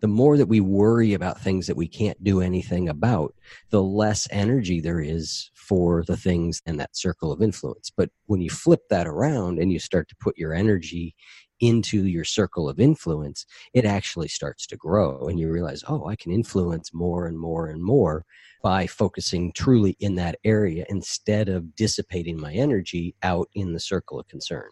the 0.00 0.08
more 0.08 0.36
that 0.36 0.46
we 0.46 0.60
worry 0.60 1.14
about 1.14 1.40
things 1.40 1.66
that 1.66 1.76
we 1.76 1.88
can't 1.88 2.22
do 2.22 2.40
anything 2.40 2.88
about, 2.88 3.34
the 3.70 3.82
less 3.82 4.28
energy 4.30 4.80
there 4.80 5.00
is 5.00 5.50
for 5.54 6.04
the 6.06 6.16
things 6.16 6.62
in 6.66 6.76
that 6.76 6.96
circle 6.96 7.32
of 7.32 7.42
influence. 7.42 7.90
But 7.94 8.10
when 8.26 8.40
you 8.40 8.50
flip 8.50 8.82
that 8.90 9.06
around 9.06 9.58
and 9.58 9.72
you 9.72 9.78
start 9.78 10.08
to 10.08 10.16
put 10.16 10.38
your 10.38 10.54
energy 10.54 11.14
into 11.60 12.06
your 12.06 12.24
circle 12.24 12.68
of 12.68 12.78
influence, 12.78 13.44
it 13.74 13.84
actually 13.84 14.28
starts 14.28 14.66
to 14.68 14.76
grow. 14.76 15.26
And 15.26 15.40
you 15.40 15.50
realize, 15.50 15.82
oh, 15.88 16.06
I 16.06 16.14
can 16.14 16.30
influence 16.30 16.94
more 16.94 17.26
and 17.26 17.38
more 17.38 17.66
and 17.66 17.82
more 17.82 18.24
by 18.62 18.86
focusing 18.86 19.52
truly 19.52 19.96
in 19.98 20.14
that 20.16 20.38
area 20.44 20.84
instead 20.88 21.48
of 21.48 21.74
dissipating 21.74 22.40
my 22.40 22.52
energy 22.52 23.16
out 23.24 23.48
in 23.54 23.72
the 23.72 23.80
circle 23.80 24.20
of 24.20 24.28
concern. 24.28 24.68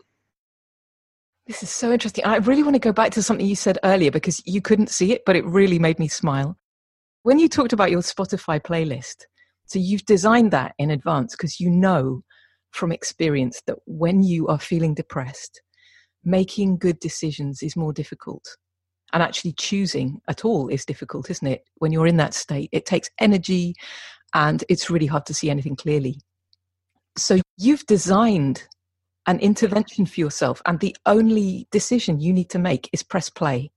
This 1.47 1.62
is 1.62 1.71
so 1.71 1.93
interesting. 1.93 2.25
I 2.25 2.37
really 2.38 2.65
want 2.65 2.75
to 2.75 2.81
go 2.81 2.93
back 2.93 3.12
to 3.12 3.23
something 3.23 3.47
you 3.47 3.55
said 3.55 3.79
earlier 3.85 4.11
because 4.11 4.43
you 4.47 4.61
couldn't 4.61 4.91
see 4.91 5.12
it, 5.12 5.23
but 5.25 5.37
it 5.37 5.45
really 5.47 5.79
made 5.79 5.99
me 6.00 6.09
smile. 6.09 6.59
When 7.23 7.38
you 7.38 7.49
talked 7.49 7.73
about 7.73 7.91
your 7.93 8.00
Spotify 8.00 8.61
playlist, 8.61 9.26
so 9.67 9.79
you've 9.79 10.05
designed 10.07 10.50
that 10.53 10.75
in 10.79 10.91
advance 10.91 11.35
because 11.35 11.61
you 11.61 11.71
know 11.71 12.23
from 12.73 12.91
experience 12.91 13.62
that 13.69 13.79
when 13.87 14.25
you 14.25 14.49
are 14.49 14.59
feeling 14.59 14.95
depressed, 14.95 15.62
making 16.25 16.79
good 16.79 16.99
decisions 16.99 17.62
is 17.62 17.76
more 17.76 17.93
difficult. 17.93 18.45
And 19.12 19.23
actually 19.23 19.53
choosing 19.53 20.21
at 20.29 20.45
all 20.45 20.67
is 20.67 20.85
difficult, 20.85 21.31
isn't 21.31 21.47
it? 21.47 21.62
When 21.76 21.93
you're 21.93 22.09
in 22.09 22.17
that 22.17 22.35
state, 22.35 22.71
it 22.73 22.87
takes 22.87 23.09
energy 23.21 23.75
and 24.35 24.65
it's 24.69 24.91
really 24.91 25.07
hard 25.07 25.26
to 25.26 25.35
see 25.35 25.49
anything 25.49 25.76
clearly. 25.76 26.21
So 27.17 27.38
you've 27.57 27.87
designed 27.87 28.65
an 29.26 29.38
intervention 29.40 30.06
for 30.06 30.21
yourself, 30.21 30.62
and 30.66 30.78
the 30.80 30.97
only 31.06 31.66
decision 31.71 32.21
you 32.21 32.33
need 32.33 32.50
to 32.50 32.59
make 32.59 32.88
is 32.92 33.02
press 33.02 33.28
play. 33.28 33.71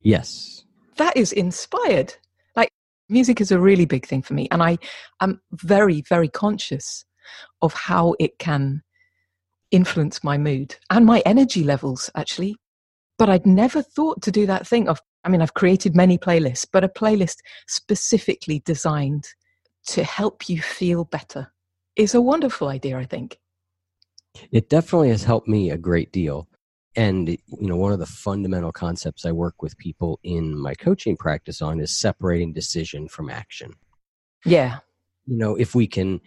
Yes. 0.00 0.64
That 0.96 1.16
is 1.16 1.32
inspired. 1.32 2.14
Like, 2.54 2.70
music 3.08 3.40
is 3.40 3.50
a 3.50 3.58
really 3.58 3.86
big 3.86 4.06
thing 4.06 4.22
for 4.22 4.34
me, 4.34 4.46
and 4.50 4.62
I 4.62 4.78
am 5.20 5.40
very, 5.52 6.02
very 6.02 6.28
conscious 6.28 7.04
of 7.62 7.72
how 7.72 8.14
it 8.20 8.38
can 8.38 8.82
influence 9.70 10.22
my 10.22 10.38
mood 10.38 10.76
and 10.90 11.04
my 11.04 11.20
energy 11.26 11.64
levels, 11.64 12.10
actually. 12.14 12.56
But 13.18 13.30
I'd 13.30 13.46
never 13.46 13.82
thought 13.82 14.22
to 14.22 14.30
do 14.30 14.46
that 14.46 14.66
thing 14.66 14.88
of, 14.88 15.00
I 15.24 15.28
mean, 15.28 15.40
I've 15.40 15.54
created 15.54 15.96
many 15.96 16.18
playlists, 16.18 16.66
but 16.70 16.84
a 16.84 16.88
playlist 16.88 17.38
specifically 17.66 18.60
designed 18.64 19.26
to 19.86 20.04
help 20.04 20.48
you 20.48 20.60
feel 20.60 21.04
better 21.04 21.52
is 21.96 22.14
a 22.14 22.20
wonderful 22.20 22.68
idea, 22.68 22.98
I 22.98 23.04
think. 23.04 23.38
It 24.50 24.68
definitely 24.68 25.10
has 25.10 25.24
helped 25.24 25.48
me 25.48 25.70
a 25.70 25.78
great 25.78 26.12
deal. 26.12 26.48
And, 26.96 27.28
you 27.28 27.38
know, 27.48 27.76
one 27.76 27.92
of 27.92 27.98
the 27.98 28.06
fundamental 28.06 28.72
concepts 28.72 29.26
I 29.26 29.32
work 29.32 29.62
with 29.62 29.76
people 29.78 30.20
in 30.22 30.56
my 30.56 30.74
coaching 30.74 31.16
practice 31.16 31.60
on 31.60 31.80
is 31.80 31.90
separating 31.90 32.52
decision 32.52 33.08
from 33.08 33.28
action. 33.28 33.72
Yeah. 34.44 34.78
You 35.26 35.38
know, 35.38 35.56
if 35.56 35.74
we 35.74 35.86
can 35.86 36.20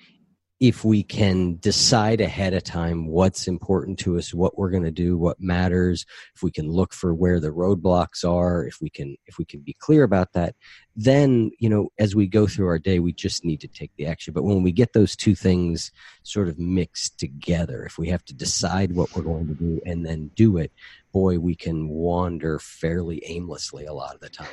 if 0.60 0.84
we 0.84 1.04
can 1.04 1.56
decide 1.58 2.20
ahead 2.20 2.54
of 2.54 2.64
time 2.64 3.08
what's 3.08 3.48
important 3.48 4.00
to 4.00 4.18
us 4.18 4.34
what 4.34 4.58
we're 4.58 4.72
going 4.72 4.84
to 4.84 4.92
do 4.92 5.18
what 5.18 5.40
matters 5.40 6.06
if 6.36 6.42
we 6.42 6.50
can 6.50 6.70
look 6.70 6.94
for 6.94 7.14
where 7.14 7.40
the 7.40 7.50
roadblocks 7.50 8.28
are 8.28 8.66
if 8.66 8.78
we 8.82 8.90
can 8.90 9.16
if 9.28 9.38
we 9.38 9.46
can 9.46 9.60
be 9.62 9.76
clear 9.80 10.04
about 10.04 10.34
that 10.34 10.56
then 10.96 11.52
you 11.60 11.70
know 11.70 11.90
as 12.00 12.16
we 12.16 12.26
go 12.26 12.48
through 12.48 12.68
our 12.68 12.80
day 12.80 13.00
we 13.00 13.14
just 13.14 13.46
need 13.46 13.62
to 13.62 13.68
take 13.68 13.92
the 13.98 14.08
action. 14.08 14.34
But 14.34 14.44
when 14.44 14.64
we 14.64 14.72
get 14.72 14.94
those 14.94 15.16
two 15.16 15.36
things 15.36 15.92
sort 16.24 16.48
of 16.48 16.58
mixed 16.58 17.20
together 17.20 17.84
if 17.84 18.00
we 18.00 18.10
have 18.10 18.26
to 18.26 18.34
decide 18.34 18.96
what 18.96 19.16
we're 19.16 19.22
going 19.22 19.48
to 19.48 19.54
do 19.54 19.80
and 19.86 20.06
then 20.06 20.32
do 20.36 20.58
it 20.58 20.72
boy 21.12 21.38
we 21.38 21.56
can 21.56 21.88
wander 21.88 22.58
fairly 22.58 23.22
aimlessly 23.26 23.86
a 23.86 23.94
lot 23.94 24.16
of 24.16 24.22
the 24.22 24.30
time 24.30 24.48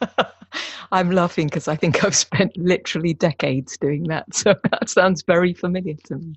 I'm 0.92 1.10
laughing 1.10 1.46
because 1.48 1.68
I 1.68 1.76
think 1.76 2.04
I've 2.04 2.16
spent 2.16 2.56
literally 2.56 3.14
decades 3.14 3.76
doing 3.76 4.04
that. 4.04 4.26
So 4.34 4.54
that 4.70 4.88
sounds 4.88 5.22
very 5.22 5.52
familiar 5.52 5.94
to 6.04 6.16
me. 6.16 6.34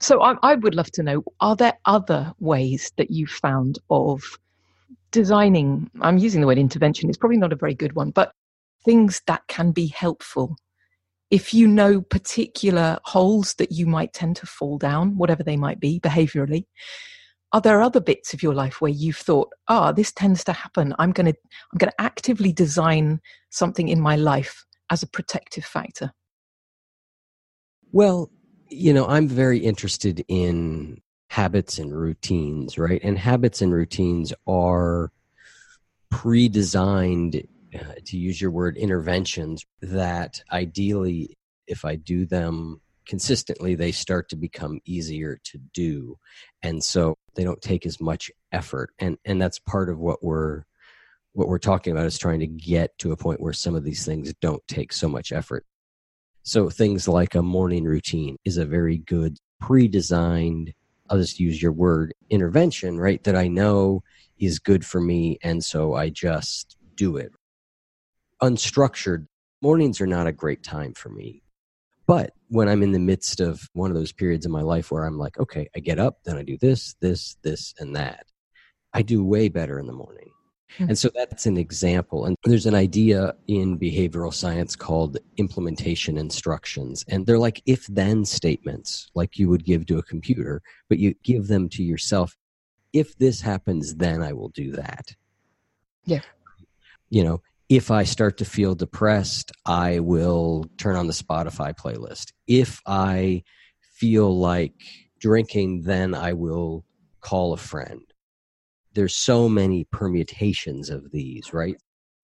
So 0.00 0.22
I, 0.22 0.36
I 0.42 0.54
would 0.54 0.74
love 0.74 0.90
to 0.92 1.02
know 1.02 1.24
are 1.40 1.56
there 1.56 1.74
other 1.86 2.32
ways 2.38 2.92
that 2.96 3.10
you've 3.10 3.30
found 3.30 3.78
of 3.90 4.22
designing? 5.10 5.90
I'm 6.00 6.18
using 6.18 6.40
the 6.40 6.46
word 6.46 6.58
intervention, 6.58 7.08
it's 7.08 7.18
probably 7.18 7.38
not 7.38 7.52
a 7.52 7.56
very 7.56 7.74
good 7.74 7.94
one, 7.94 8.10
but 8.10 8.32
things 8.84 9.22
that 9.26 9.46
can 9.48 9.72
be 9.72 9.86
helpful 9.88 10.56
if 11.30 11.52
you 11.52 11.66
know 11.66 12.00
particular 12.00 12.98
holes 13.04 13.54
that 13.54 13.72
you 13.72 13.86
might 13.86 14.12
tend 14.12 14.36
to 14.36 14.46
fall 14.46 14.78
down, 14.78 15.16
whatever 15.16 15.42
they 15.42 15.56
might 15.56 15.80
be 15.80 15.98
behaviorally, 16.00 16.66
are 17.56 17.60
there 17.62 17.80
other 17.80 18.00
bits 18.00 18.34
of 18.34 18.42
your 18.42 18.52
life 18.52 18.82
where 18.82 18.90
you've 18.90 19.16
thought 19.16 19.50
ah 19.68 19.88
oh, 19.88 19.92
this 19.92 20.12
tends 20.12 20.44
to 20.44 20.52
happen. 20.52 20.94
I'm 20.98 21.10
going 21.10 21.32
to 21.32 21.38
i'm 21.72 21.78
going 21.78 21.90
to 21.90 22.00
actively 22.00 22.52
design 22.52 23.18
something 23.48 23.88
in 23.88 23.98
my 23.98 24.14
life 24.14 24.66
as 24.90 25.02
a 25.02 25.06
protective 25.06 25.64
factor 25.64 26.12
well 27.92 28.30
you 28.68 28.92
know 28.92 29.06
i'm 29.06 29.26
very 29.26 29.58
interested 29.58 30.22
in 30.28 31.00
habits 31.30 31.78
and 31.78 31.96
routines 31.96 32.76
right? 32.76 33.00
And 33.02 33.18
habits 33.18 33.62
and 33.62 33.72
routines 33.72 34.34
are 34.46 35.10
pre-designed 36.10 37.42
uh, 37.74 37.94
to 38.04 38.18
use 38.18 38.38
your 38.38 38.50
word 38.50 38.76
interventions 38.76 39.64
that 39.80 40.42
ideally 40.52 41.34
if 41.66 41.86
i 41.86 41.96
do 41.96 42.26
them 42.26 42.82
consistently 43.06 43.74
they 43.74 43.92
start 43.92 44.28
to 44.28 44.36
become 44.36 44.80
easier 44.84 45.38
to 45.44 45.58
do. 45.72 46.18
And 46.62 46.84
so 46.84 47.16
they 47.36 47.44
don't 47.44 47.62
take 47.62 47.86
as 47.86 48.00
much 48.00 48.30
effort. 48.52 48.90
And 48.98 49.18
and 49.24 49.40
that's 49.40 49.58
part 49.58 49.88
of 49.88 49.98
what 49.98 50.24
we're 50.24 50.64
what 51.32 51.48
we're 51.48 51.58
talking 51.58 51.92
about 51.92 52.06
is 52.06 52.18
trying 52.18 52.40
to 52.40 52.46
get 52.46 52.96
to 52.98 53.12
a 53.12 53.16
point 53.16 53.40
where 53.40 53.52
some 53.52 53.74
of 53.74 53.84
these 53.84 54.04
things 54.04 54.32
don't 54.40 54.66
take 54.66 54.92
so 54.92 55.08
much 55.08 55.32
effort. 55.32 55.64
So 56.42 56.70
things 56.70 57.06
like 57.06 57.34
a 57.34 57.42
morning 57.42 57.84
routine 57.84 58.36
is 58.44 58.56
a 58.56 58.64
very 58.64 58.98
good 58.98 59.38
pre-designed 59.60 60.72
i'll 61.08 61.16
just 61.16 61.40
use 61.40 61.62
your 61.62 61.72
word 61.72 62.12
intervention 62.28 62.98
right 62.98 63.24
that 63.24 63.34
i 63.36 63.48
know 63.48 64.02
is 64.38 64.58
good 64.58 64.84
for 64.84 65.00
me 65.00 65.38
and 65.42 65.64
so 65.64 65.94
i 65.94 66.10
just 66.10 66.76
do 66.96 67.16
it. 67.16 67.32
Unstructured 68.42 69.26
mornings 69.62 70.00
are 70.00 70.06
not 70.06 70.26
a 70.26 70.32
great 70.32 70.62
time 70.62 70.94
for 70.94 71.08
me 71.10 71.42
but 72.06 72.32
when 72.48 72.68
I'm 72.68 72.82
in 72.82 72.92
the 72.92 72.98
midst 72.98 73.40
of 73.40 73.68
one 73.72 73.90
of 73.90 73.96
those 73.96 74.12
periods 74.12 74.46
in 74.46 74.52
my 74.52 74.62
life 74.62 74.90
where 74.90 75.04
I'm 75.04 75.18
like, 75.18 75.38
okay, 75.38 75.68
I 75.74 75.80
get 75.80 75.98
up, 75.98 76.18
then 76.24 76.36
I 76.36 76.42
do 76.42 76.56
this, 76.58 76.94
this, 77.00 77.36
this, 77.42 77.74
and 77.78 77.96
that, 77.96 78.26
I 78.92 79.02
do 79.02 79.24
way 79.24 79.48
better 79.48 79.78
in 79.78 79.86
the 79.86 79.92
morning. 79.92 80.30
Mm-hmm. 80.74 80.90
And 80.90 80.98
so 80.98 81.10
that's 81.14 81.46
an 81.46 81.56
example. 81.56 82.24
And 82.26 82.36
there's 82.44 82.66
an 82.66 82.74
idea 82.74 83.34
in 83.46 83.78
behavioral 83.78 84.34
science 84.34 84.76
called 84.76 85.18
implementation 85.36 86.18
instructions. 86.18 87.04
And 87.08 87.26
they're 87.26 87.38
like 87.38 87.62
if 87.66 87.86
then 87.86 88.24
statements, 88.24 89.10
like 89.14 89.38
you 89.38 89.48
would 89.48 89.64
give 89.64 89.86
to 89.86 89.98
a 89.98 90.02
computer, 90.02 90.62
but 90.88 90.98
you 90.98 91.14
give 91.22 91.46
them 91.48 91.68
to 91.70 91.82
yourself. 91.82 92.36
If 92.92 93.16
this 93.18 93.40
happens, 93.40 93.94
then 93.94 94.22
I 94.22 94.32
will 94.32 94.50
do 94.50 94.72
that. 94.72 95.14
Yeah. 96.04 96.20
You 97.10 97.24
know, 97.24 97.42
if 97.68 97.90
I 97.90 98.04
start 98.04 98.38
to 98.38 98.44
feel 98.44 98.74
depressed, 98.74 99.50
I 99.64 99.98
will 99.98 100.66
turn 100.78 100.96
on 100.96 101.08
the 101.08 101.12
Spotify 101.12 101.74
playlist. 101.74 102.32
If 102.46 102.80
I 102.86 103.42
feel 103.94 104.38
like 104.38 104.74
drinking, 105.20 105.82
then 105.82 106.14
I 106.14 106.32
will 106.32 106.84
call 107.20 107.52
a 107.52 107.58
friend. 107.58 108.02
There's 108.94 109.16
so 109.16 109.48
many 109.48 109.84
permutations 109.84 110.90
of 110.90 111.10
these, 111.10 111.52
right? 111.52 111.76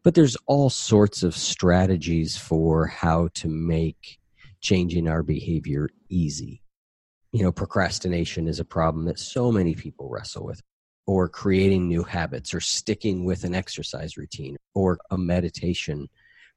But 0.04 0.14
there's 0.14 0.36
all 0.46 0.70
sorts 0.70 1.22
of 1.22 1.36
strategies 1.36 2.36
for 2.36 2.86
how 2.86 3.28
to 3.34 3.48
make 3.48 4.18
changing 4.60 5.08
our 5.08 5.22
behavior 5.22 5.88
easy. 6.08 6.62
You 7.32 7.42
know, 7.42 7.52
procrastination 7.52 8.46
is 8.46 8.60
a 8.60 8.64
problem 8.64 9.06
that 9.06 9.18
so 9.18 9.50
many 9.50 9.74
people 9.74 10.08
wrestle 10.08 10.44
with 10.44 10.62
or 11.06 11.28
creating 11.28 11.88
new 11.88 12.02
habits 12.02 12.54
or 12.54 12.60
sticking 12.60 13.24
with 13.24 13.44
an 13.44 13.54
exercise 13.54 14.16
routine 14.16 14.56
or 14.74 14.98
a 15.10 15.18
meditation 15.18 16.08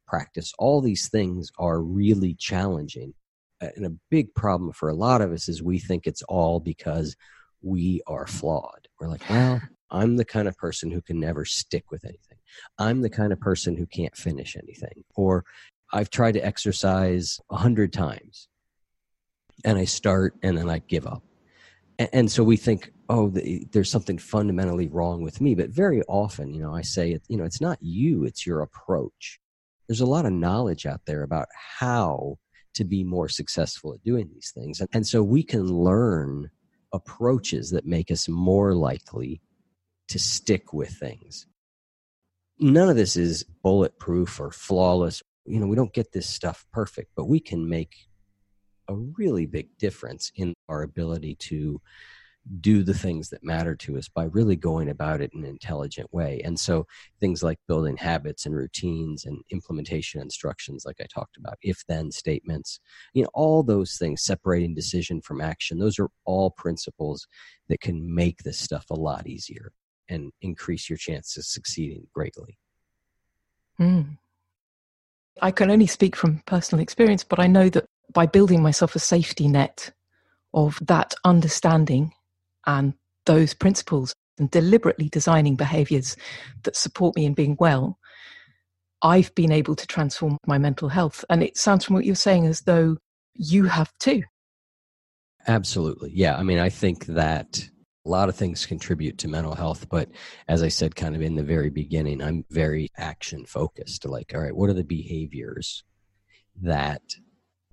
practice. 0.07 0.53
All 0.59 0.81
these 0.81 1.09
things 1.09 1.51
are 1.57 1.81
really 1.81 2.35
challenging. 2.35 3.13
And 3.59 3.85
a 3.85 3.93
big 4.11 4.33
problem 4.35 4.71
for 4.71 4.89
a 4.89 4.93
lot 4.93 5.21
of 5.21 5.31
us 5.31 5.49
is 5.49 5.63
we 5.63 5.79
think 5.79 6.05
it's 6.05 6.21
all 6.23 6.59
because 6.59 7.15
we 7.61 8.01
are 8.05 8.27
flawed. 8.27 8.87
We're 8.99 9.07
like, 9.07 9.27
well, 9.29 9.61
I'm 9.89 10.17
the 10.17 10.25
kind 10.25 10.47
of 10.47 10.57
person 10.57 10.91
who 10.91 11.01
can 11.01 11.19
never 11.19 11.45
stick 11.45 11.89
with 11.89 12.05
anything. 12.05 12.37
I'm 12.77 13.01
the 13.01 13.09
kind 13.09 13.33
of 13.33 13.39
person 13.39 13.75
who 13.75 13.85
can't 13.85 14.15
finish 14.15 14.55
anything. 14.55 15.03
Or 15.15 15.45
I've 15.91 16.09
tried 16.09 16.33
to 16.33 16.45
exercise 16.45 17.39
a 17.49 17.57
hundred 17.57 17.93
times 17.93 18.47
and 19.63 19.77
I 19.77 19.85
start 19.85 20.35
and 20.43 20.57
then 20.57 20.69
I 20.69 20.79
give 20.79 21.07
up. 21.07 21.23
And, 21.97 22.29
so 22.29 22.43
we 22.43 22.57
think, 22.57 22.91
oh, 23.09 23.29
the, 23.29 23.61
eh, 23.61 23.65
there's 23.71 23.91
something 23.91 24.17
fundamentally 24.17 24.87
wrong 24.87 25.21
with 25.21 25.41
me. 25.41 25.55
But 25.55 25.69
very 25.69 26.01
often, 26.03 26.53
you 26.53 26.61
know, 26.61 26.73
I 26.73 26.81
say, 26.81 27.17
you 27.27 27.37
know, 27.37 27.43
it's 27.43 27.61
not 27.61 27.77
you, 27.81 28.23
it's 28.23 28.45
your 28.45 28.61
approach. 28.61 29.39
There's 29.87 30.01
a 30.01 30.05
lot 30.05 30.25
of 30.25 30.33
knowledge 30.33 30.85
out 30.85 31.01
there 31.05 31.23
about 31.23 31.47
how 31.53 32.37
to 32.73 32.83
be 32.83 33.03
more 33.03 33.29
successful 33.29 33.93
at 33.93 34.03
doing 34.03 34.29
these 34.33 34.51
things. 34.53 34.79
And, 34.79 34.89
and 34.93 35.07
so 35.07 35.23
we 35.23 35.43
can 35.43 35.67
learn 35.67 36.49
approaches 36.93 37.71
that 37.71 37.85
make 37.85 38.11
us 38.11 38.27
more 38.27 38.73
likely 38.73 39.41
to 40.09 40.19
stick 40.19 40.73
with 40.73 40.89
things. 40.89 41.47
None 42.59 42.89
of 42.89 42.95
this 42.95 43.17
is 43.17 43.43
bulletproof 43.63 44.39
or 44.39 44.51
flawless. 44.51 45.21
You 45.45 45.59
know, 45.59 45.67
we 45.67 45.75
don't 45.75 45.93
get 45.93 46.11
this 46.11 46.27
stuff 46.27 46.65
perfect, 46.71 47.11
but 47.15 47.25
we 47.25 47.39
can 47.39 47.67
make 47.67 47.95
a 48.87 48.95
really 48.95 49.45
big 49.45 49.77
difference 49.77 50.31
in 50.35 50.53
our 50.69 50.83
ability 50.83 51.35
to 51.35 51.81
do 52.61 52.83
the 52.83 52.93
things 52.93 53.29
that 53.29 53.43
matter 53.43 53.75
to 53.75 53.97
us 53.97 54.07
by 54.07 54.25
really 54.25 54.55
going 54.55 54.89
about 54.89 55.21
it 55.21 55.31
in 55.33 55.43
an 55.43 55.49
intelligent 55.49 56.13
way. 56.13 56.41
And 56.43 56.59
so 56.59 56.85
things 57.19 57.41
like 57.41 57.57
building 57.67 57.97
habits 57.97 58.45
and 58.45 58.55
routines 58.55 59.25
and 59.25 59.41
implementation 59.51 60.21
instructions, 60.21 60.83
like 60.85 60.97
I 61.01 61.05
talked 61.05 61.37
about, 61.37 61.57
if 61.61 61.83
then 61.87 62.11
statements, 62.11 62.79
you 63.13 63.23
know, 63.23 63.29
all 63.33 63.63
those 63.63 63.97
things, 63.97 64.23
separating 64.23 64.75
decision 64.75 65.21
from 65.21 65.41
action, 65.41 65.79
those 65.79 65.97
are 65.97 66.09
all 66.25 66.51
principles 66.51 67.27
that 67.67 67.81
can 67.81 68.13
make 68.13 68.43
this 68.43 68.59
stuff 68.59 68.85
a 68.91 68.95
lot 68.95 69.27
easier 69.27 69.71
and 70.07 70.31
increase 70.41 70.87
your 70.89 70.97
chances 70.97 71.37
of 71.37 71.45
succeeding 71.45 72.05
greatly. 72.13 72.59
Mm. 73.79 74.17
I 75.41 75.51
can 75.51 75.71
only 75.71 75.87
speak 75.87 76.15
from 76.15 76.43
personal 76.45 76.81
experience, 76.81 77.23
but 77.23 77.39
I 77.39 77.47
know 77.47 77.69
that 77.69 77.85
by 78.13 78.27
building 78.27 78.61
myself 78.61 78.95
a 78.95 78.99
safety 78.99 79.47
net 79.47 79.91
of 80.53 80.79
that 80.81 81.13
understanding 81.25 82.13
and 82.65 82.93
those 83.25 83.53
principles 83.53 84.13
and 84.37 84.51
deliberately 84.51 85.09
designing 85.09 85.55
behaviors 85.55 86.15
that 86.63 86.75
support 86.75 87.15
me 87.15 87.25
in 87.25 87.33
being 87.33 87.55
well, 87.59 87.97
I've 89.01 89.33
been 89.35 89.51
able 89.51 89.75
to 89.75 89.87
transform 89.87 90.37
my 90.45 90.57
mental 90.57 90.89
health. 90.89 91.23
And 91.29 91.43
it 91.43 91.57
sounds 91.57 91.85
from 91.85 91.95
what 91.95 92.05
you're 92.05 92.15
saying 92.15 92.45
as 92.45 92.61
though 92.61 92.97
you 93.33 93.65
have 93.65 93.91
too. 93.99 94.23
Absolutely. 95.47 96.11
Yeah. 96.13 96.35
I 96.35 96.43
mean, 96.43 96.59
I 96.59 96.69
think 96.69 97.05
that 97.07 97.69
a 98.05 98.09
lot 98.09 98.29
of 98.29 98.35
things 98.35 98.65
contribute 98.65 99.17
to 99.19 99.27
mental 99.27 99.55
health, 99.55 99.89
but 99.89 100.09
as 100.47 100.63
I 100.63 100.69
said 100.69 100.95
kind 100.95 101.15
of 101.15 101.21
in 101.21 101.35
the 101.35 101.43
very 101.43 101.69
beginning, 101.69 102.21
I'm 102.21 102.45
very 102.49 102.89
action 102.97 103.45
focused. 103.45 104.05
Like, 104.05 104.31
all 104.33 104.41
right, 104.41 104.55
what 104.55 104.69
are 104.69 104.73
the 104.73 104.83
behaviors 104.83 105.83
that 106.61 107.01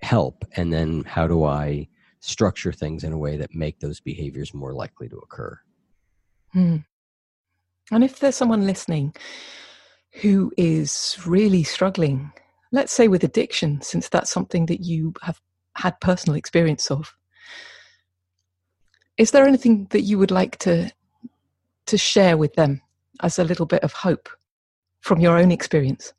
help? 0.00 0.44
And 0.56 0.72
then 0.72 1.04
how 1.04 1.26
do 1.26 1.44
I 1.44 1.88
structure 2.22 2.72
things 2.72 3.02
in 3.02 3.12
a 3.12 3.18
way 3.18 3.36
that 3.36 3.54
make 3.54 3.80
those 3.80 4.00
behaviors 4.00 4.54
more 4.54 4.72
likely 4.72 5.08
to 5.08 5.18
occur. 5.18 5.58
Hmm. 6.52 6.76
And 7.90 8.04
if 8.04 8.20
there's 8.20 8.36
someone 8.36 8.64
listening 8.64 9.14
who 10.20 10.52
is 10.56 11.18
really 11.26 11.64
struggling, 11.64 12.32
let's 12.70 12.92
say 12.92 13.08
with 13.08 13.24
addiction, 13.24 13.82
since 13.82 14.08
that's 14.08 14.30
something 14.30 14.66
that 14.66 14.80
you 14.80 15.14
have 15.22 15.40
had 15.74 16.00
personal 16.00 16.36
experience 16.36 16.90
of, 16.90 17.16
is 19.16 19.32
there 19.32 19.44
anything 19.44 19.88
that 19.90 20.02
you 20.02 20.18
would 20.18 20.30
like 20.30 20.58
to 20.58 20.90
to 21.86 21.98
share 21.98 22.36
with 22.36 22.54
them 22.54 22.80
as 23.20 23.38
a 23.38 23.44
little 23.44 23.66
bit 23.66 23.82
of 23.82 23.92
hope 23.92 24.28
from 25.00 25.20
your 25.20 25.36
own 25.36 25.50
experience? 25.50 26.12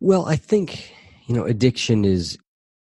Well, 0.00 0.26
I 0.26 0.36
think 0.36 0.94
you 1.26 1.34
know 1.34 1.44
addiction 1.44 2.04
is 2.04 2.38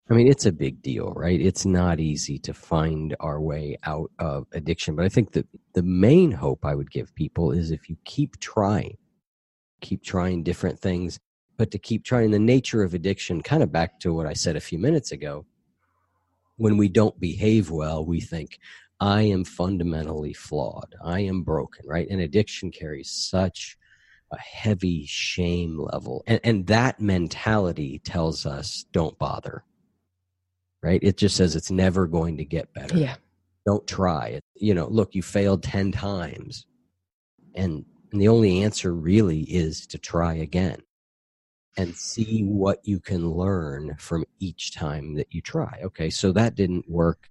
I 0.10 0.14
mean, 0.14 0.28
it's 0.28 0.46
a 0.46 0.54
big 0.54 0.82
deal, 0.82 1.12
right? 1.16 1.40
It's 1.40 1.66
not 1.66 2.00
easy 2.00 2.40
to 2.40 2.54
find 2.54 3.14
our 3.20 3.42
way 3.42 3.78
out 3.84 4.10
of 4.20 4.48
addiction. 4.54 4.96
But 4.96 5.04
I 5.04 5.10
think 5.10 5.34
that 5.34 5.48
the 5.74 5.84
main 5.84 6.32
hope 6.32 6.64
I 6.64 6.76
would 6.76 6.90
give 6.90 7.14
people 7.14 7.52
is 7.52 7.72
if 7.72 7.90
you 7.90 7.98
keep 8.06 8.40
trying, 8.40 8.98
keep 9.82 10.02
trying 10.04 10.44
different 10.44 10.80
things, 10.80 11.20
but 11.58 11.72
to 11.72 11.78
keep 11.78 12.06
trying 12.06 12.32
the 12.32 12.40
nature 12.40 12.84
of 12.84 12.94
addiction, 12.94 13.42
kind 13.42 13.62
of 13.62 13.72
back 13.72 14.00
to 14.00 14.14
what 14.14 14.28
I 14.28 14.34
said 14.34 14.56
a 14.56 14.62
few 14.62 14.80
minutes 14.80 15.12
ago. 15.12 15.46
When 16.56 16.78
we 16.78 16.88
don't 16.88 17.20
behave 17.20 17.70
well, 17.70 18.06
we 18.06 18.22
think, 18.22 18.60
I 19.02 19.24
am 19.24 19.44
fundamentally 19.44 20.34
flawed. 20.34 20.96
I 21.04 21.20
am 21.20 21.44
broken, 21.44 21.86
right? 21.86 22.08
And 22.10 22.22
addiction 22.22 22.72
carries 22.72 23.12
such 23.12 23.78
a 24.32 24.40
heavy 24.40 25.06
shame 25.06 25.78
level. 25.78 26.24
And, 26.28 26.40
and 26.44 26.68
that 26.68 27.02
mentality 27.02 28.00
tells 28.00 28.46
us 28.46 28.86
don't 28.94 29.18
bother 29.20 29.64
right? 30.88 31.02
It 31.04 31.18
just 31.18 31.36
says 31.36 31.54
it's 31.54 31.70
never 31.70 32.08
going 32.08 32.38
to 32.38 32.46
get 32.46 32.74
better. 32.74 32.98
Yeah. 32.98 33.16
Don't 33.66 33.86
try 33.86 34.28
it. 34.28 34.44
You 34.56 34.74
know, 34.74 34.88
look, 34.88 35.14
you 35.14 35.22
failed 35.22 35.62
10 35.64 35.92
times. 35.92 36.66
And, 37.56 37.84
and 38.14 38.22
the 38.22 38.30
only 38.30 38.64
answer 38.64 38.94
really 38.94 39.42
is 39.42 39.86
to 39.88 39.98
try 39.98 40.36
again 40.36 40.82
and 41.76 41.94
see 41.94 42.44
what 42.44 42.80
you 42.84 43.02
can 43.02 43.30
learn 43.30 43.98
from 44.00 44.24
each 44.40 44.74
time 44.74 45.16
that 45.16 45.28
you 45.32 45.42
try. 45.42 45.82
Okay, 45.84 46.10
so 46.10 46.32
that 46.32 46.56
didn't 46.56 46.90
work. 46.90 47.30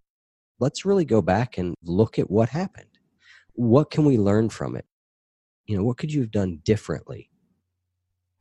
Let's 0.60 0.84
really 0.84 1.06
go 1.06 1.22
back 1.22 1.56
and 1.56 1.74
look 1.82 2.18
at 2.18 2.30
what 2.30 2.50
happened. 2.50 2.98
What 3.54 3.90
can 3.90 4.04
we 4.04 4.18
learn 4.18 4.50
from 4.50 4.76
it? 4.76 4.84
You 5.64 5.78
know, 5.78 5.82
what 5.82 5.96
could 5.96 6.12
you 6.12 6.20
have 6.20 6.30
done 6.30 6.60
differently? 6.62 7.30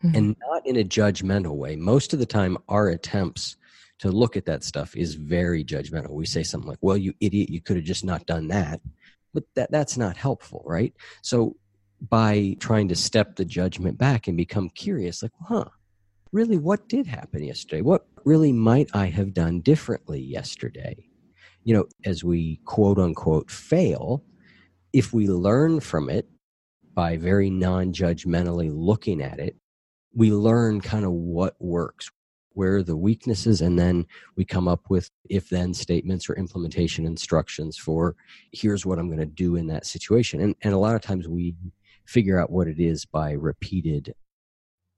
Mm-hmm. 0.04 0.16
And 0.16 0.36
not 0.50 0.68
in 0.68 0.76
a 0.76 0.84
judgmental 0.84 1.56
way. 1.56 1.78
Most 1.78 2.12
of 2.12 2.20
the 2.20 2.26
time, 2.26 2.58
our 2.68 2.90
attempts 2.90 3.56
to 4.06 4.12
look 4.12 4.38
at 4.38 4.46
that 4.46 4.64
stuff 4.64 4.96
is 4.96 5.16
very 5.16 5.64
judgmental. 5.64 6.12
We 6.12 6.28
say 6.28 6.44
something 6.44 6.70
like, 6.70 6.78
"Well, 6.82 6.98
you 6.98 7.14
idiot, 7.20 7.50
you 7.50 7.60
could 7.60 7.76
have 7.76 7.86
just 7.86 8.06
not 8.06 8.26
done 8.28 8.48
that." 8.50 8.80
But 9.34 9.46
that 9.56 9.72
that's 9.72 9.98
not 9.98 10.16
helpful, 10.16 10.64
right? 10.66 10.94
So 11.24 11.58
by 12.10 12.56
trying 12.60 12.88
to 12.90 12.96
step 12.96 13.36
the 13.36 13.46
judgment 13.46 13.98
back 13.98 14.28
and 14.28 14.38
become 14.38 14.70
curious 14.70 15.24
like, 15.24 15.32
"Huh, 15.42 15.66
really 16.32 16.58
what 16.58 16.88
did 16.88 17.08
happen 17.08 17.44
yesterday? 17.44 17.82
What 17.82 18.06
really 18.24 18.52
might 18.52 18.90
I 18.94 19.08
have 19.08 19.34
done 19.34 19.62
differently 19.62 20.22
yesterday?" 20.22 21.10
You 21.64 21.74
know, 21.74 21.86
as 22.06 22.24
we 22.24 22.58
quote 22.66 23.00
unquote 23.00 23.50
fail, 23.50 24.24
if 24.94 25.14
we 25.14 25.28
learn 25.28 25.80
from 25.80 26.10
it 26.12 26.30
by 26.94 27.18
very 27.18 27.50
non-judgmentally 27.50 28.70
looking 28.72 29.22
at 29.22 29.40
it, 29.40 29.58
we 30.14 30.32
learn 30.32 30.80
kind 30.80 31.06
of 31.06 31.12
what 31.12 31.56
works 31.60 32.12
where 32.56 32.82
the 32.82 32.98
weaknesses 32.98 33.62
and 33.62 33.78
then 33.78 34.06
we 34.36 34.44
come 34.44 34.68
up 34.68 34.90
with 34.90 35.12
if 35.30 35.50
then 35.50 35.74
statements 35.74 36.30
or 36.30 36.34
implementation 36.34 37.06
instructions 37.06 37.78
for 37.78 38.16
here's 38.52 38.86
what 38.86 38.98
i'm 38.98 39.08
going 39.08 39.20
to 39.20 39.26
do 39.26 39.56
in 39.56 39.68
that 39.68 39.86
situation. 39.86 40.42
And, 40.42 40.56
and 40.62 40.74
a 40.74 40.78
lot 40.78 40.96
of 40.96 41.02
times 41.02 41.28
we 41.28 41.56
figure 42.06 42.40
out 42.40 42.52
what 42.52 42.68
it 42.68 42.80
is 42.80 43.06
by 43.06 43.32
repeated 43.32 44.14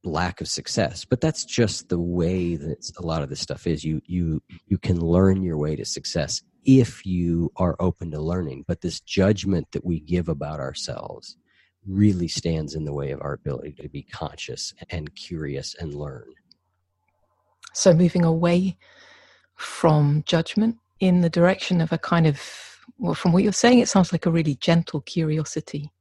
lack 0.04 0.40
of 0.40 0.48
success 0.48 1.04
but 1.04 1.20
that's 1.20 1.44
just 1.44 1.90
the 1.90 2.00
way 2.00 2.56
that 2.56 2.92
a 2.98 3.06
lot 3.06 3.24
of 3.24 3.30
this 3.30 3.42
stuff 3.42 3.68
is. 3.68 3.84
You 3.84 4.02
you 4.06 4.42
you 4.68 4.78
can 4.78 5.02
learn 5.02 5.44
your 5.44 5.58
way 5.58 5.76
to 5.76 5.84
success 5.84 6.42
if 6.64 7.06
you 7.06 7.52
are 7.58 7.76
open 7.80 8.12
to 8.12 8.22
learning 8.22 8.64
but 8.68 8.82
this 8.82 9.02
judgment 9.02 9.68
that 9.72 9.86
we 9.86 10.00
give 10.00 10.30
about 10.30 10.60
ourselves 10.60 11.36
really 11.86 12.28
stands 12.28 12.76
in 12.76 12.86
the 12.86 12.94
way 12.94 13.12
of 13.12 13.22
our 13.22 13.34
ability 13.34 13.74
to 13.82 13.90
be 13.90 14.04
conscious 14.04 14.74
and 14.90 15.16
curious 15.16 15.76
and 15.80 15.94
learn 15.94 16.26
so 17.78 17.94
moving 17.94 18.24
away 18.24 18.78
from 19.56 20.24
judgment 20.26 20.78
in 21.00 21.22
the 21.22 21.30
direction 21.30 21.80
of 21.80 21.92
a 21.92 21.98
kind 21.98 22.26
of, 22.26 22.42
well, 22.98 23.14
from 23.14 23.32
what 23.32 23.44
you're 23.44 23.54
saying, 23.54 23.80
it 23.80 23.88
sounds 23.88 24.12
like 24.12 24.26
a 24.26 24.32
really 24.32 24.56
gentle 24.56 25.02
curiosity. 25.02 25.92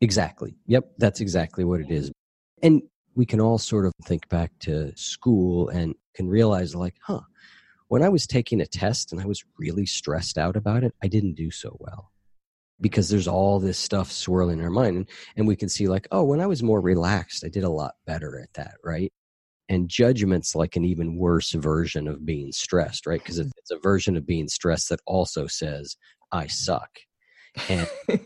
Exactly. 0.00 0.56
Yep, 0.66 0.92
that's 0.98 1.20
exactly 1.20 1.64
what 1.64 1.80
it 1.80 1.90
is. 1.90 2.10
And 2.62 2.82
we 3.14 3.26
can 3.26 3.40
all 3.40 3.58
sort 3.58 3.86
of 3.86 3.92
think 4.04 4.28
back 4.28 4.50
to 4.60 4.92
school 4.96 5.68
and 5.68 5.94
can 6.14 6.28
realize, 6.28 6.74
like, 6.74 6.96
huh, 7.00 7.20
when 7.88 8.02
I 8.02 8.08
was 8.08 8.26
taking 8.26 8.60
a 8.60 8.66
test 8.66 9.12
and 9.12 9.20
I 9.20 9.26
was 9.26 9.44
really 9.58 9.86
stressed 9.86 10.36
out 10.36 10.56
about 10.56 10.82
it, 10.82 10.94
I 11.02 11.06
didn't 11.08 11.34
do 11.34 11.50
so 11.50 11.76
well 11.78 12.10
because 12.80 13.08
there's 13.08 13.28
all 13.28 13.60
this 13.60 13.78
stuff 13.78 14.10
swirling 14.10 14.58
in 14.58 14.64
our 14.64 14.70
mind. 14.70 14.96
And, 14.96 15.08
and 15.36 15.46
we 15.46 15.54
can 15.54 15.68
see, 15.68 15.86
like, 15.86 16.08
oh, 16.10 16.24
when 16.24 16.40
I 16.40 16.46
was 16.46 16.62
more 16.62 16.80
relaxed, 16.80 17.44
I 17.44 17.48
did 17.48 17.62
a 17.62 17.70
lot 17.70 17.94
better 18.04 18.40
at 18.40 18.52
that, 18.54 18.74
right? 18.84 19.12
And 19.70 19.88
judgment's 19.88 20.54
like 20.54 20.76
an 20.76 20.84
even 20.84 21.16
worse 21.16 21.52
version 21.52 22.06
of 22.06 22.26
being 22.26 22.52
stressed, 22.52 23.06
right? 23.06 23.22
Because 23.22 23.38
mm-hmm. 23.38 23.50
it's 23.56 23.70
a 23.70 23.78
version 23.78 24.16
of 24.16 24.26
being 24.26 24.48
stressed 24.48 24.90
that 24.90 25.00
also 25.06 25.46
says, 25.46 25.96
I 26.30 26.48
suck. 26.48 26.90
And 27.68 27.88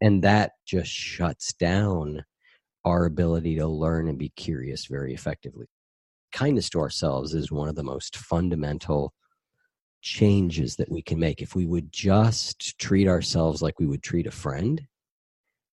and 0.00 0.24
that 0.24 0.52
just 0.66 0.90
shuts 0.90 1.52
down 1.52 2.24
our 2.84 3.04
ability 3.04 3.56
to 3.56 3.66
learn 3.66 4.08
and 4.08 4.18
be 4.18 4.30
curious 4.30 4.86
very 4.86 5.14
effectively 5.14 5.66
kindness 6.32 6.70
to 6.70 6.80
ourselves 6.80 7.34
is 7.34 7.52
one 7.52 7.68
of 7.68 7.76
the 7.76 7.84
most 7.84 8.16
fundamental 8.16 9.12
changes 10.00 10.76
that 10.76 10.90
we 10.90 11.02
can 11.02 11.18
make 11.18 11.40
if 11.40 11.54
we 11.54 11.66
would 11.66 11.92
just 11.92 12.76
treat 12.78 13.06
ourselves 13.06 13.62
like 13.62 13.78
we 13.78 13.86
would 13.86 14.02
treat 14.02 14.26
a 14.26 14.32
friend 14.32 14.82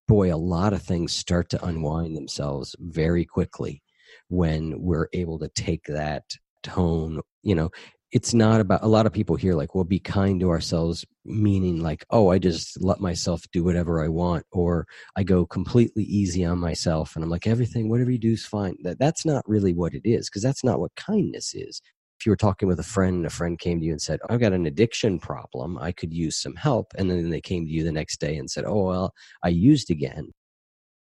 boy 0.07 0.33
a 0.33 0.37
lot 0.37 0.73
of 0.73 0.81
things 0.83 1.13
start 1.13 1.49
to 1.49 1.65
unwind 1.65 2.15
themselves 2.15 2.75
very 2.79 3.25
quickly 3.25 3.81
when 4.29 4.79
we're 4.79 5.09
able 5.13 5.39
to 5.39 5.49
take 5.49 5.83
that 5.85 6.23
tone 6.63 7.21
you 7.43 7.55
know 7.55 7.69
it's 8.11 8.33
not 8.33 8.59
about 8.59 8.83
a 8.83 8.87
lot 8.87 9.05
of 9.05 9.13
people 9.13 9.35
here 9.35 9.53
like 9.53 9.75
well 9.75 9.83
be 9.83 9.99
kind 9.99 10.39
to 10.39 10.49
ourselves 10.49 11.05
meaning 11.25 11.81
like 11.81 12.03
oh 12.09 12.29
i 12.29 12.39
just 12.39 12.81
let 12.81 12.99
myself 12.99 13.43
do 13.51 13.63
whatever 13.63 14.03
i 14.03 14.07
want 14.07 14.45
or 14.51 14.85
i 15.15 15.23
go 15.23 15.45
completely 15.45 16.03
easy 16.03 16.43
on 16.43 16.57
myself 16.57 17.15
and 17.15 17.23
i'm 17.23 17.29
like 17.29 17.47
everything 17.47 17.89
whatever 17.89 18.11
you 18.11 18.17
do 18.17 18.33
is 18.33 18.45
fine. 18.45 18.75
That 18.83 18.99
that's 18.99 19.25
not 19.25 19.47
really 19.47 19.73
what 19.73 19.93
it 19.93 20.01
is 20.03 20.29
because 20.29 20.43
that's 20.43 20.63
not 20.63 20.79
what 20.79 20.95
kindness 20.95 21.53
is. 21.53 21.81
If 22.19 22.25
you 22.25 22.31
were 22.31 22.35
talking 22.35 22.67
with 22.67 22.79
a 22.79 22.83
friend 22.83 23.17
and 23.17 23.25
a 23.25 23.29
friend 23.29 23.57
came 23.57 23.79
to 23.79 23.85
you 23.85 23.93
and 23.93 24.01
said 24.01 24.19
i've 24.29 24.41
got 24.41 24.51
an 24.51 24.65
addiction 24.65 25.19
problem 25.19 25.77
i 25.79 25.93
could 25.93 26.13
use 26.13 26.35
some 26.35 26.55
help 26.55 26.91
and 26.97 27.09
then 27.09 27.29
they 27.29 27.39
came 27.39 27.65
to 27.65 27.71
you 27.71 27.83
the 27.83 27.93
next 27.93 28.19
day 28.19 28.35
and 28.35 28.51
said 28.51 28.65
oh 28.65 28.83
well 28.83 29.13
i 29.41 29.47
used 29.47 29.89
again 29.89 30.29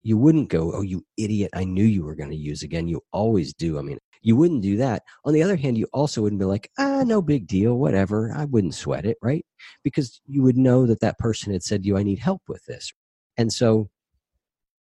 you 0.03 0.17
wouldn't 0.17 0.49
go, 0.49 0.73
Oh, 0.75 0.83
you 0.83 1.05
idiot. 1.17 1.51
I 1.55 1.65
knew 1.65 1.85
you 1.85 2.05
were 2.05 2.15
going 2.15 2.31
to 2.31 2.37
use 2.37 2.63
again. 2.63 2.89
You 2.89 3.01
always 3.13 3.55
do. 3.55 3.79
I 3.79 3.83
mean, 3.83 3.99
you 4.23 4.37
wouldn't 4.37 4.63
do 4.63 4.77
that. 4.77 5.03
On 5.25 5.33
the 5.33 5.43
other 5.43 5.57
hand, 5.57 5.77
you 5.77 5.89
also 5.93 6.23
wouldn't 6.23 6.41
be 6.41 6.47
like, 6.47 6.71
ah, 6.79 7.03
no 7.05 7.21
big 7.21 7.47
deal, 7.47 7.77
whatever. 7.77 8.33
I 8.35 8.45
wouldn't 8.45 8.75
sweat 8.75 9.05
it, 9.05 9.19
right? 9.21 9.45
Because 9.83 10.21
you 10.27 10.43
would 10.43 10.57
know 10.57 10.87
that 10.87 11.01
that 11.01 11.19
person 11.19 11.53
had 11.53 11.65
said 11.65 11.83
to 11.83 11.89
you, 11.89 11.99
I 11.99 12.05
need 12.05 12.21
help 12.21 12.43
with 12.49 12.65
this. 12.67 12.93
And 13.37 13.53
so 13.53 13.91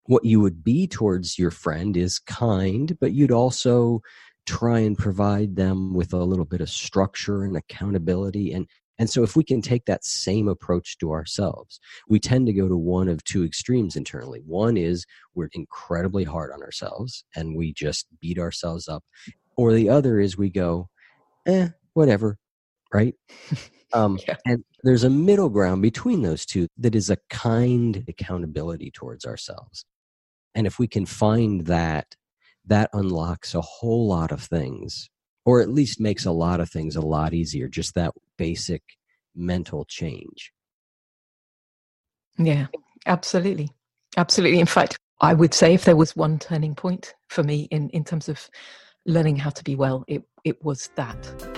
what 0.05 0.25
you 0.25 0.41
would 0.41 0.63
be 0.63 0.87
towards 0.87 1.39
your 1.39 1.51
friend 1.51 1.97
is 1.97 2.19
kind, 2.19 2.97
but 3.01 3.13
you'd 3.13 3.33
also 3.33 4.01
try 4.47 4.79
and 4.81 4.97
provide 4.97 5.57
them 5.57 5.95
with 5.95 6.13
a 6.13 6.19
little 6.19 6.45
bit 6.45 6.61
of 6.61 6.69
structure 6.69 7.45
and 7.45 7.57
accountability 7.57 8.53
and 8.53 8.67
and 8.99 9.11
so, 9.11 9.23
if 9.23 9.35
we 9.35 9.43
can 9.43 9.61
take 9.61 9.87
that 9.87 10.05
same 10.05 10.47
approach 10.47 10.99
to 10.99 11.11
ourselves, 11.11 11.81
we 12.09 12.21
tend 12.21 12.47
to 12.47 12.53
go 12.53 12.69
to 12.69 12.77
one 12.77 13.09
of 13.09 13.25
two 13.25 13.45
extremes 13.45 13.97
internally. 13.97 14.41
One 14.47 14.77
is 14.77 15.05
we're 15.35 15.49
incredibly 15.53 16.25
hard 16.25 16.53
on 16.53 16.63
ourselves 16.63 17.25
and 17.35 17.57
we 17.57 17.73
just 17.73 18.07
beat 18.21 18.39
ourselves 18.39 18.89
up. 18.89 19.05
Or 19.57 19.73
the 19.73 19.89
other 19.89 20.21
is 20.21 20.39
we 20.39 20.51
go, 20.51 20.89
eh, 21.47 21.69
whatever, 21.95 22.39
right? 22.93 23.15
Um, 23.93 24.19
yeah. 24.27 24.35
And 24.45 24.65
there's 24.83 25.05
a 25.05 25.11
middle 25.11 25.49
ground 25.49 25.81
between 25.81 26.23
those 26.23 26.45
two 26.45 26.67
that 26.79 26.97
is 26.97 27.11
a 27.11 27.19
kind 27.31 28.05
accountability 28.09 28.91
towards 28.91 29.25
ourselves. 29.25 29.85
And 30.57 30.67
if 30.67 30.81
we 30.81 30.89
can 30.89 31.07
find 31.07 31.67
that, 31.67 32.17
that 32.67 32.91
unlocks 32.93 33.55
a 33.55 33.61
whole 33.61 34.09
lot 34.09 34.33
of 34.33 34.43
things 34.43 35.11
or 35.45 35.61
at 35.61 35.69
least 35.69 36.01
makes 36.01 36.25
a 36.25 36.33
lot 36.33 36.61
of 36.61 36.71
things 36.71 36.97
a 36.97 37.01
lot 37.01 37.35
easier 37.35 37.69
just 37.69 37.95
that 37.95 38.13
basic 38.39 38.83
mental 39.35 39.85
change. 39.85 40.53
Yeah 42.39 42.67
absolutely. 43.07 43.71
Absolutely. 44.17 44.61
In 44.61 44.67
fact 44.67 44.99
i 45.21 45.33
would 45.33 45.55
say 45.55 45.75
if 45.75 45.85
there 45.85 45.97
was 45.97 46.17
one 46.17 46.39
turning 46.39 46.75
point 46.75 47.15
for 47.29 47.43
me 47.43 47.69
in 47.71 47.89
in 47.91 48.05
terms 48.05 48.29
of 48.29 48.51
learning 49.07 49.37
how 49.37 49.51
to 49.51 49.63
be 49.63 49.77
well 49.77 50.05
it 50.09 50.25
it 50.45 50.63
was 50.63 50.91
that. 50.95 51.55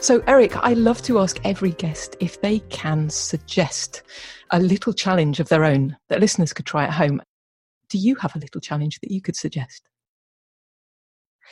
So, 0.00 0.22
Eric, 0.28 0.56
I 0.56 0.74
love 0.74 1.02
to 1.02 1.18
ask 1.18 1.40
every 1.44 1.72
guest 1.72 2.16
if 2.20 2.40
they 2.40 2.60
can 2.70 3.10
suggest 3.10 4.02
a 4.50 4.60
little 4.60 4.92
challenge 4.92 5.40
of 5.40 5.48
their 5.48 5.64
own 5.64 5.96
that 6.08 6.20
listeners 6.20 6.52
could 6.52 6.66
try 6.66 6.84
at 6.84 6.92
home 6.92 7.20
do 7.88 7.98
you 7.98 8.14
have 8.16 8.34
a 8.34 8.38
little 8.38 8.60
challenge 8.60 9.00
that 9.00 9.10
you 9.10 9.20
could 9.20 9.36
suggest? 9.36 9.88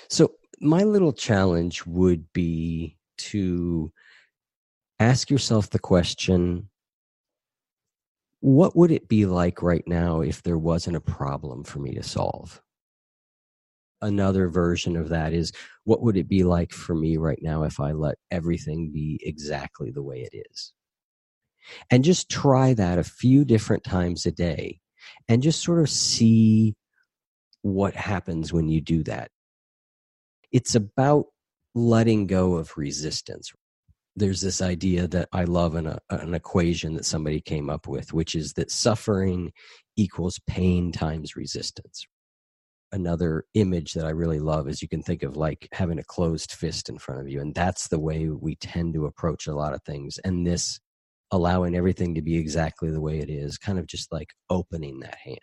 So, 0.09 0.33
my 0.61 0.85
little 0.85 1.13
challenge 1.13 1.85
would 1.87 2.33
be 2.33 2.97
to 3.19 3.93
ask 4.99 5.31
yourself 5.31 5.71
the 5.71 5.79
question 5.79 6.69
what 8.41 8.77
would 8.77 8.91
it 8.91 9.09
be 9.09 9.27
like 9.27 9.63
right 9.63 9.83
now 9.87 10.21
if 10.21 10.43
there 10.43 10.59
wasn't 10.59 10.97
a 10.97 11.01
problem 11.01 11.65
for 11.65 11.81
me 11.81 11.95
to 11.95 12.03
solve? 12.03 12.63
Another 14.03 14.49
version 14.49 14.97
of 14.97 15.09
that 15.09 15.33
is 15.33 15.53
what 15.85 16.03
would 16.03 16.17
it 16.17 16.29
be 16.29 16.45
like 16.45 16.71
for 16.71 16.95
me 16.95 17.17
right 17.17 17.41
now 17.43 17.63
if 17.65 17.81
I 17.81 17.93
let 17.93 18.19
everything 18.31 18.93
be 18.93 19.19
exactly 19.23 19.91
the 19.91 20.03
way 20.03 20.29
it 20.31 20.45
is? 20.51 20.73
And 21.91 22.05
just 22.05 22.31
try 22.31 22.75
that 22.75 22.99
a 22.99 23.05
few 23.05 23.45
different 23.45 23.83
times 23.85 24.27
a 24.27 24.31
day 24.31 24.81
and 25.29 25.43
just 25.43 25.63
sort 25.63 25.81
of 25.81 25.91
see 25.91 26.75
what 27.63 27.95
happens 27.95 28.53
when 28.53 28.69
you 28.69 28.81
do 28.81 29.03
that. 29.05 29.31
It's 30.53 30.75
about 30.75 31.27
letting 31.75 32.27
go 32.27 32.55
of 32.55 32.77
resistance. 32.77 33.53
There's 34.15 34.41
this 34.41 34.63
idea 34.63 35.09
that 35.09 35.29
I 35.33 35.45
love 35.45 35.75
an, 35.75 35.87
uh, 35.89 35.99
an 36.09 36.35
equation 36.35 36.95
that 36.95 37.05
somebody 37.05 37.41
came 37.41 37.69
up 37.69 37.87
with, 37.87 38.13
which 38.13 38.35
is 38.35 38.55
that 38.55 38.71
suffering 38.71 39.53
equals 39.97 40.41
pain 40.47 40.93
times 40.93 41.37
resistance. 41.37 42.07
Another 42.93 43.45
image 43.55 43.93
that 43.95 44.07
I 44.07 44.11
really 44.11 44.39
love 44.39 44.69
is 44.69 44.81
you 44.81 44.89
can 44.89 45.03
think 45.03 45.23
of 45.23 45.37
like 45.37 45.69
having 45.73 45.99
a 45.99 46.05
closed 46.05 46.53
fist 46.53 46.89
in 46.89 46.99
front 46.99 47.21
of 47.21 47.29
you. 47.29 47.41
And 47.41 47.55
that's 47.55 47.89
the 47.89 47.99
way 47.99 48.29
we 48.29 48.55
tend 48.55 48.95
to 48.95 49.07
approach 49.07 49.47
a 49.47 49.55
lot 49.55 49.75
of 49.75 49.83
things. 49.83 50.19
And 50.25 50.47
this 50.47 50.81
allowing 51.31 51.75
everything 51.75 52.15
to 52.15 52.23
be 52.23 52.37
exactly 52.37 52.91
the 52.91 53.01
way 53.01 53.19
it 53.19 53.31
is, 53.31 53.59
kind 53.59 53.79
of 53.79 53.87
just 53.87 54.13
like 54.13 54.35
opening 54.51 55.01
that 55.01 55.17
hand. 55.17 55.39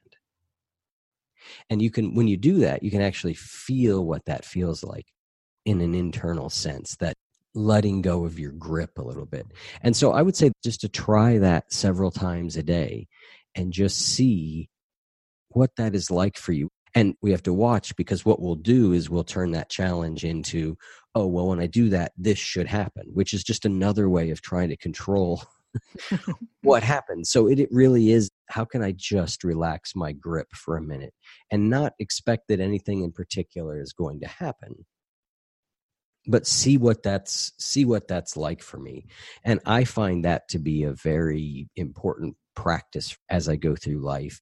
And 1.69 1.81
you 1.81 1.91
can, 1.91 2.15
when 2.15 2.27
you 2.27 2.37
do 2.37 2.59
that, 2.59 2.83
you 2.83 2.91
can 2.91 3.01
actually 3.01 3.33
feel 3.33 4.05
what 4.05 4.25
that 4.25 4.45
feels 4.45 4.83
like 4.83 5.07
in 5.65 5.81
an 5.81 5.93
internal 5.93 6.49
sense, 6.49 6.95
that 6.97 7.15
letting 7.55 8.01
go 8.01 8.25
of 8.25 8.39
your 8.39 8.51
grip 8.51 8.97
a 8.97 9.03
little 9.03 9.25
bit. 9.25 9.45
And 9.81 9.95
so 9.95 10.11
I 10.11 10.21
would 10.21 10.35
say 10.35 10.51
just 10.63 10.81
to 10.81 10.89
try 10.89 11.37
that 11.39 11.71
several 11.71 12.11
times 12.11 12.57
a 12.57 12.63
day 12.63 13.07
and 13.55 13.73
just 13.73 13.99
see 13.99 14.69
what 15.49 15.75
that 15.77 15.95
is 15.95 16.09
like 16.09 16.37
for 16.37 16.51
you. 16.51 16.69
And 16.95 17.15
we 17.21 17.31
have 17.31 17.43
to 17.43 17.53
watch 17.53 17.95
because 17.95 18.23
what 18.23 18.39
we'll 18.39 18.55
do 18.55 18.93
is 18.93 19.09
we'll 19.09 19.23
turn 19.23 19.51
that 19.51 19.69
challenge 19.69 20.23
into, 20.23 20.77
oh, 21.15 21.27
well, 21.27 21.47
when 21.47 21.59
I 21.59 21.67
do 21.67 21.89
that, 21.89 22.11
this 22.17 22.37
should 22.37 22.67
happen, 22.67 23.05
which 23.13 23.33
is 23.33 23.43
just 23.43 23.65
another 23.65 24.09
way 24.09 24.29
of 24.29 24.41
trying 24.41 24.69
to 24.69 24.77
control 24.77 25.43
what 26.61 26.83
happened. 26.83 27.27
So 27.27 27.47
it, 27.47 27.59
it 27.59 27.69
really 27.71 28.11
is 28.11 28.29
how 28.49 28.65
can 28.65 28.83
I 28.83 28.93
just 28.95 29.43
relax 29.43 29.95
my 29.95 30.11
grip 30.11 30.47
for 30.53 30.77
a 30.77 30.81
minute 30.81 31.13
and 31.51 31.69
not 31.69 31.93
expect 31.99 32.47
that 32.49 32.59
anything 32.59 33.03
in 33.03 33.11
particular 33.11 33.81
is 33.81 33.93
going 33.93 34.19
to 34.21 34.27
happen? 34.27 34.85
But 36.25 36.47
see 36.47 36.77
what 36.77 37.03
that's 37.03 37.51
see 37.57 37.83
what 37.83 38.07
that's 38.07 38.37
like 38.37 38.61
for 38.61 38.77
me. 38.77 39.07
And 39.43 39.59
i 39.65 39.83
find 39.83 40.23
that 40.23 40.47
to 40.49 40.59
be 40.59 40.83
a 40.83 40.93
very 40.93 41.67
important 41.75 42.37
practice 42.55 43.17
as 43.29 43.49
i 43.49 43.55
go 43.55 43.75
through 43.75 43.99
life. 43.99 44.41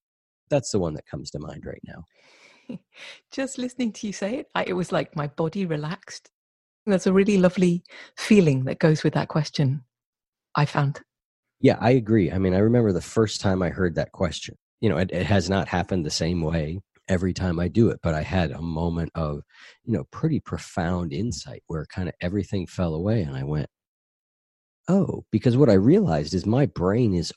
That's 0.50 0.72
the 0.72 0.80
one 0.80 0.94
that 0.94 1.08
comes 1.08 1.32
to 1.32 1.40
mind 1.40 1.66
right 1.66 1.82
now. 1.88 2.78
Just 3.32 3.58
listening 3.58 3.94
to 3.94 4.08
you 4.08 4.14
say 4.14 4.36
it 4.36 4.48
I, 4.54 4.66
it 4.66 4.74
was 4.74 4.92
like 4.92 5.16
my 5.16 5.28
body 5.28 5.66
relaxed. 5.66 6.30
That's 6.86 7.08
a 7.08 7.14
really 7.14 7.38
lovely 7.38 7.84
feeling 8.16 8.66
that 8.66 8.80
goes 8.80 9.04
with 9.04 9.14
that 9.14 9.28
question 9.28 9.84
i 10.56 10.66
found 10.66 11.02
yeah, 11.62 11.78
I 11.80 11.92
agree. 11.92 12.32
I 12.32 12.38
mean, 12.40 12.54
I 12.54 12.60
remember 12.60 12.92
the 12.92 13.02
first 13.02 13.42
time 13.42 13.62
I 13.62 13.70
heard 13.70 13.96
that 13.96 14.12
question. 14.12 14.56
You 14.80 14.90
know, 14.90 14.98
it, 14.98 15.12
it 15.12 15.26
has 15.26 15.50
not 15.50 15.68
happened 15.68 16.06
the 16.06 16.10
same 16.12 16.42
way 16.42 16.80
every 17.08 17.34
time 17.34 17.60
I 17.60 17.68
do 17.68 17.90
it, 17.90 18.00
but 18.02 18.16
I 18.16 18.22
had 18.22 18.52
a 18.52 18.62
moment 18.62 19.12
of, 19.16 19.42
you 19.84 19.94
know, 19.94 20.06
pretty 20.12 20.40
profound 20.40 21.14
insight 21.14 21.64
where 21.68 21.86
kind 21.86 22.10
of 22.10 22.16
everything 22.22 22.68
fell 22.68 22.96
away 22.96 23.22
and 23.22 23.36
I 23.36 23.44
went, 23.44 23.70
oh, 24.88 25.26
because 25.32 25.58
what 25.58 25.70
I 25.70 25.74
realized 25.74 26.34
is 26.34 26.46
my 26.46 26.66
brain 26.66 27.14
is 27.14 27.32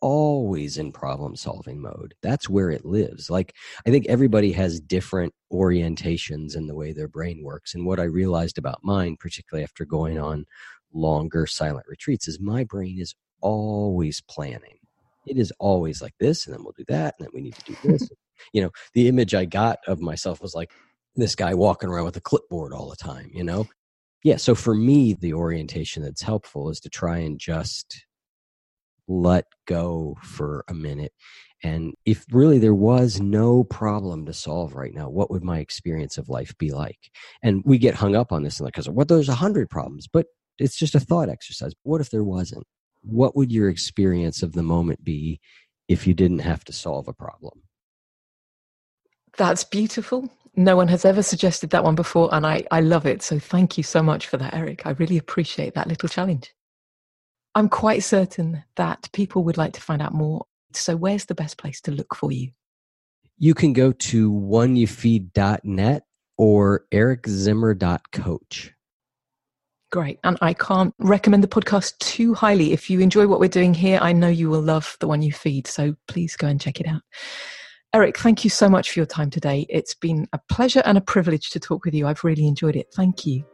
always 0.00 0.78
in 0.78 0.92
problem 0.92 1.36
solving 1.36 1.80
mode. 1.80 2.14
That's 2.22 2.48
where 2.48 2.70
it 2.70 2.84
lives. 2.86 3.30
Like, 3.30 3.54
I 3.86 3.90
think 3.90 4.06
everybody 4.08 4.52
has 4.52 4.80
different 4.80 5.34
orientations 5.52 6.56
in 6.56 6.66
the 6.66 6.74
way 6.74 6.92
their 6.92 7.08
brain 7.08 7.42
works. 7.44 7.74
And 7.74 7.86
what 7.86 8.00
I 8.00 8.04
realized 8.04 8.58
about 8.58 8.80
mine, 8.82 9.16
particularly 9.18 9.64
after 9.64 9.84
going 9.84 10.18
on 10.18 10.46
longer 10.92 11.46
silent 11.46 11.86
retreats 11.88 12.28
is 12.28 12.40
my 12.40 12.64
brain 12.64 12.98
is 13.00 13.14
always 13.40 14.20
planning. 14.20 14.78
It 15.26 15.36
is 15.36 15.52
always 15.58 16.00
like 16.02 16.14
this, 16.18 16.46
and 16.46 16.54
then 16.54 16.64
we'll 16.64 16.74
do 16.76 16.84
that, 16.88 17.14
and 17.18 17.26
then 17.26 17.30
we 17.34 17.40
need 17.40 17.54
to 17.54 17.72
do 17.72 17.76
this. 17.84 18.08
you 18.52 18.62
know, 18.62 18.70
the 18.94 19.08
image 19.08 19.34
I 19.34 19.44
got 19.44 19.78
of 19.86 20.00
myself 20.00 20.40
was 20.40 20.54
like 20.54 20.70
this 21.16 21.34
guy 21.34 21.54
walking 21.54 21.88
around 21.88 22.06
with 22.06 22.16
a 22.16 22.20
clipboard 22.20 22.72
all 22.72 22.88
the 22.88 22.96
time, 22.96 23.30
you 23.32 23.44
know? 23.44 23.66
Yeah, 24.22 24.36
so 24.36 24.54
for 24.54 24.74
me, 24.74 25.14
the 25.14 25.32
orientation 25.32 26.02
that's 26.02 26.22
helpful 26.22 26.68
is 26.70 26.80
to 26.80 26.90
try 26.90 27.18
and 27.18 27.38
just 27.38 28.04
let 29.08 29.46
go 29.66 30.16
for 30.22 30.64
a 30.68 30.74
minute. 30.74 31.12
And 31.62 31.94
if 32.06 32.24
really 32.30 32.58
there 32.58 32.74
was 32.74 33.20
no 33.20 33.64
problem 33.64 34.26
to 34.26 34.32
solve 34.32 34.74
right 34.74 34.94
now, 34.94 35.08
what 35.08 35.30
would 35.30 35.44
my 35.44 35.58
experience 35.58 36.16
of 36.16 36.28
life 36.28 36.56
be 36.58 36.70
like? 36.70 37.10
And 37.42 37.62
we 37.64 37.76
get 37.78 37.94
hung 37.94 38.14
up 38.14 38.32
on 38.32 38.42
this 38.42 38.58
and 38.58 38.64
like, 38.64 38.74
because 38.74 38.88
what 38.88 39.08
there's 39.08 39.28
a 39.28 39.34
hundred 39.34 39.68
problems, 39.68 40.06
but 40.10 40.26
it's 40.58 40.78
just 40.78 40.94
a 40.94 41.00
thought 41.00 41.28
exercise. 41.28 41.72
What 41.82 42.00
if 42.00 42.10
there 42.10 42.24
wasn't? 42.24 42.64
What 43.02 43.36
would 43.36 43.50
your 43.50 43.68
experience 43.68 44.42
of 44.42 44.52
the 44.52 44.62
moment 44.62 45.04
be 45.04 45.40
if 45.88 46.06
you 46.06 46.14
didn't 46.14 46.40
have 46.40 46.64
to 46.64 46.72
solve 46.72 47.08
a 47.08 47.12
problem? 47.12 47.62
That's 49.36 49.64
beautiful. 49.64 50.30
No 50.56 50.76
one 50.76 50.88
has 50.88 51.04
ever 51.04 51.22
suggested 51.22 51.70
that 51.70 51.84
one 51.84 51.94
before, 51.94 52.28
and 52.34 52.46
I, 52.46 52.64
I 52.70 52.80
love 52.80 53.06
it. 53.06 53.22
So 53.22 53.38
thank 53.38 53.78
you 53.78 53.84
so 53.84 54.02
much 54.02 54.26
for 54.26 54.36
that, 54.36 54.54
Eric. 54.54 54.86
I 54.86 54.90
really 54.90 55.16
appreciate 55.16 55.74
that 55.74 55.86
little 55.86 56.08
challenge. 56.08 56.52
I'm 57.54 57.68
quite 57.68 58.02
certain 58.02 58.64
that 58.76 59.08
people 59.12 59.44
would 59.44 59.56
like 59.56 59.72
to 59.74 59.80
find 59.80 60.02
out 60.02 60.14
more. 60.14 60.46
So, 60.72 60.96
where's 60.96 61.24
the 61.24 61.34
best 61.34 61.58
place 61.58 61.80
to 61.82 61.90
look 61.90 62.14
for 62.14 62.30
you? 62.30 62.50
You 63.38 63.54
can 63.54 63.72
go 63.72 63.90
to 63.90 64.30
oneyoufeed.net 64.30 66.02
or 66.36 66.84
ericzimmer.coach. 66.92 68.74
Great. 69.90 70.20
And 70.22 70.38
I 70.40 70.54
can't 70.54 70.94
recommend 70.98 71.42
the 71.42 71.48
podcast 71.48 71.98
too 71.98 72.32
highly. 72.32 72.72
If 72.72 72.88
you 72.88 73.00
enjoy 73.00 73.26
what 73.26 73.40
we're 73.40 73.48
doing 73.48 73.74
here, 73.74 73.98
I 74.00 74.12
know 74.12 74.28
you 74.28 74.48
will 74.48 74.62
love 74.62 74.96
the 75.00 75.08
one 75.08 75.20
you 75.20 75.32
feed. 75.32 75.66
So 75.66 75.96
please 76.06 76.36
go 76.36 76.46
and 76.46 76.60
check 76.60 76.80
it 76.80 76.86
out. 76.86 77.02
Eric, 77.92 78.16
thank 78.18 78.44
you 78.44 78.50
so 78.50 78.68
much 78.68 78.92
for 78.92 79.00
your 79.00 79.06
time 79.06 79.30
today. 79.30 79.66
It's 79.68 79.94
been 79.94 80.28
a 80.32 80.38
pleasure 80.48 80.82
and 80.84 80.96
a 80.96 81.00
privilege 81.00 81.50
to 81.50 81.58
talk 81.58 81.84
with 81.84 81.92
you. 81.92 82.06
I've 82.06 82.22
really 82.22 82.46
enjoyed 82.46 82.76
it. 82.76 82.86
Thank 82.94 83.26
you. 83.26 83.44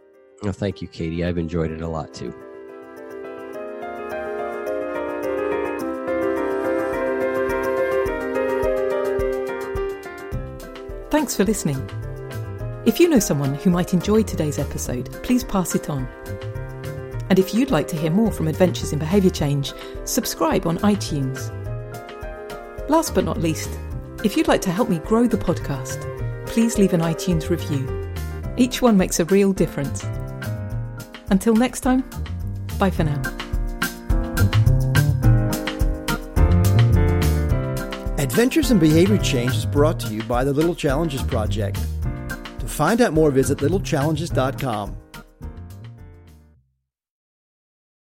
Oh, 0.42 0.52
thank 0.52 0.82
you, 0.82 0.88
Katie. 0.88 1.24
I've 1.24 1.38
enjoyed 1.38 1.70
it 1.70 1.80
a 1.80 1.88
lot 1.88 2.12
too. 2.12 2.34
Thanks 11.10 11.34
for 11.34 11.44
listening. 11.44 12.05
If 12.86 13.00
you 13.00 13.08
know 13.08 13.18
someone 13.18 13.54
who 13.54 13.70
might 13.70 13.94
enjoy 13.94 14.22
today's 14.22 14.60
episode, 14.60 15.12
please 15.24 15.42
pass 15.42 15.74
it 15.74 15.90
on. 15.90 16.06
And 17.28 17.36
if 17.36 17.52
you'd 17.52 17.72
like 17.72 17.88
to 17.88 17.96
hear 17.96 18.12
more 18.12 18.30
from 18.30 18.46
Adventures 18.46 18.92
in 18.92 19.00
Behaviour 19.00 19.28
Change, 19.28 19.72
subscribe 20.04 20.68
on 20.68 20.78
iTunes. 20.78 21.50
Last 22.88 23.12
but 23.12 23.24
not 23.24 23.38
least, 23.40 23.76
if 24.22 24.36
you'd 24.36 24.46
like 24.46 24.60
to 24.60 24.70
help 24.70 24.88
me 24.88 25.00
grow 25.00 25.26
the 25.26 25.36
podcast, 25.36 25.98
please 26.46 26.78
leave 26.78 26.92
an 26.92 27.00
iTunes 27.00 27.50
review. 27.50 28.08
Each 28.56 28.80
one 28.80 28.96
makes 28.96 29.18
a 29.18 29.24
real 29.24 29.52
difference. 29.52 30.04
Until 31.30 31.56
next 31.56 31.80
time, 31.80 32.04
bye 32.78 32.90
for 32.90 33.02
now. 33.02 33.20
Adventures 38.18 38.70
in 38.70 38.78
Behavior 38.78 39.18
Change 39.18 39.56
is 39.56 39.66
brought 39.66 39.98
to 40.00 40.14
you 40.14 40.22
by 40.22 40.44
the 40.44 40.52
Little 40.52 40.76
Challenges 40.76 41.24
Project. 41.24 41.80
Find 42.76 43.00
out 43.00 43.14
more, 43.14 43.30
visit 43.30 43.58
littlechallenges.com. 43.58 45.05